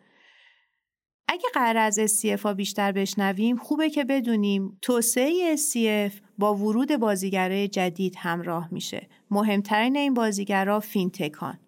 [1.28, 7.68] اگه قرار از SCF ها بیشتر بشنویم خوبه که بدونیم توسعه SCF با ورود بازیگرای
[7.68, 9.08] جدید همراه میشه.
[9.30, 11.58] مهمترین این بازیگرا فینتکان.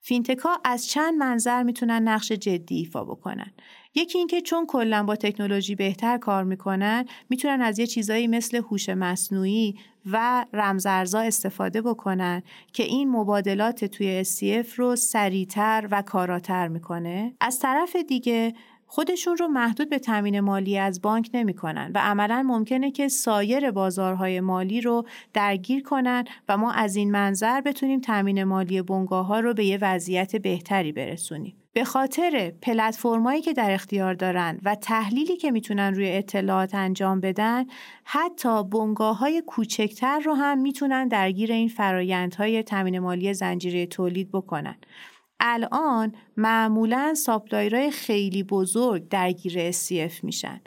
[0.00, 3.52] فینتکا از چند منظر می‌تونن نقش جدی ایفا بکنن.
[3.94, 8.88] یکی اینکه چون کلا با تکنولوژی بهتر کار می‌کنن می‌تونن از یه چیزایی مثل هوش
[8.88, 9.74] مصنوعی
[10.12, 12.42] و رمزارزا استفاده بکنن
[12.72, 17.34] که این مبادلات توی SCF رو سریعتر و کاراتر می‌کنه.
[17.40, 18.54] از طرف دیگه
[18.86, 24.40] خودشون رو محدود به تامین مالی از بانک نمی‌کنن و عملا ممکنه که سایر بازارهای
[24.40, 29.54] مالی رو درگیر کنن و ما از این منظر بتونیم تامین مالی بنگاه ها رو
[29.54, 31.63] به یه وضعیت بهتری برسونیم.
[31.74, 37.64] به خاطر پلتفرمایی که در اختیار دارن و تحلیلی که می‌تونن روی اطلاعات انجام بدن
[38.04, 44.76] حتی بنگاه های کوچکتر رو هم می‌تونن درگیر این فرایندهای تامین مالی زنجیره تولید بکنن
[45.40, 50.60] الان معمولا supplier های خیلی بزرگ درگیر SCF میشن.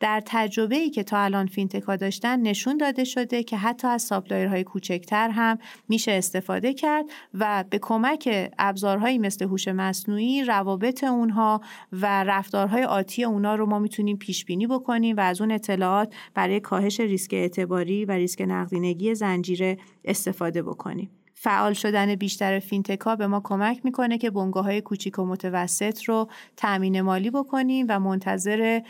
[0.00, 4.52] در تجربه ای که تا الان فینتکا داشتن نشون داده شده که حتی از supplier
[4.52, 11.60] های کوچکتر هم میشه استفاده کرد و به کمک ابزارهایی مثل هوش مصنوعی روابط اونها
[11.92, 16.60] و رفتارهای آتی اونها رو ما می‌تونیم پیش بینی بکنیم و از اون اطلاعات برای
[16.60, 21.10] کاهش ریسک اعتباری و ریسک نقدینگی زنجیره استفاده بکنیم.
[21.42, 26.28] فعال شدن بیشتر فینتکا به ما کمک می‌کنه که بنگاه های کوچیک و متوسط رو
[26.56, 28.80] تأمین مالی بکنیم و منتظر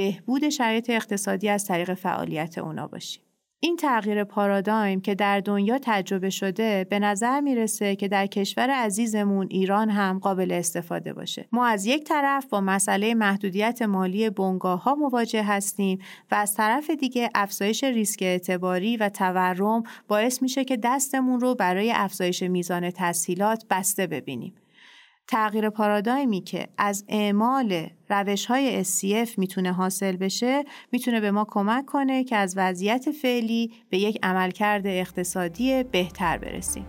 [0.00, 3.22] بهبود شرایط اقتصادی از طریق فعالیت اونا باشیم.
[3.60, 9.46] این تغییر پارادایم که در دنیا تجربه شده به نظر می‌رسه که در کشور عزیزمون
[9.50, 11.48] ایران هم قابل استفاده باشه.
[11.52, 15.98] ما از یک طرف با مسئله محدودیت مالی بنگاه ها مواجه هستیم
[16.30, 21.92] و از طرف دیگه افزایش ریسک اعتباری و تورم باعث میشه که دستمون رو برای
[21.92, 24.54] افزایش میزان تسهیلات بسته ببینیم.
[25.30, 31.86] تغییر پارادایمی که از اعمال روش های SCF می‌تونه حاصل بشه می‌تونه به ما کمک
[31.86, 36.86] کنه که از وضعیت فعلی به یک عملکرد اقتصادی بهتر برسیم.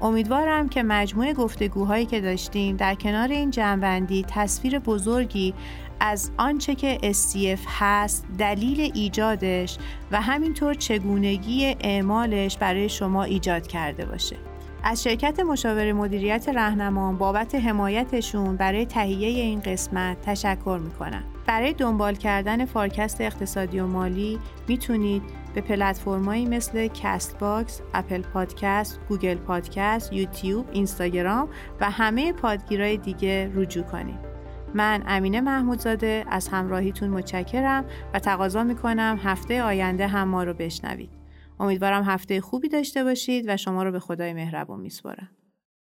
[0.00, 5.54] امیدوارم که مجموع گفتگوهایی که داشتیم در کنار این جنبندی تصویر بزرگی
[6.00, 9.78] از آنچه که SCF هست دلیل ایجادش
[10.10, 14.36] و همینطور چگونگی اعمالش برای شما ایجاد کرده باشه.
[14.82, 21.24] از شرکت مشاور مدیریت رهنمان بابت حمایتشون برای تهیه این قسمت تشکر می‌کنم.
[21.46, 25.22] برای دنبال کردن فارکست اقتصادی و مالی می‌تونید
[25.54, 31.48] به پلتفرمایی مثل کست باکس، اپل پادکست، گوگل پادکست، یوتیوب، اینستاگرام
[31.80, 34.28] و همه پادگیرهای دیگه رجوع کنید.
[34.74, 41.17] من امینه محمودزاده از همراهیتون متشکرم و تقاضا می‌کنم هفته آینده هم ما رو بشنوید.
[41.60, 45.28] امیدوارم هفته خوبی داشته باشید و شما رو به خدای مهربان میسپارم.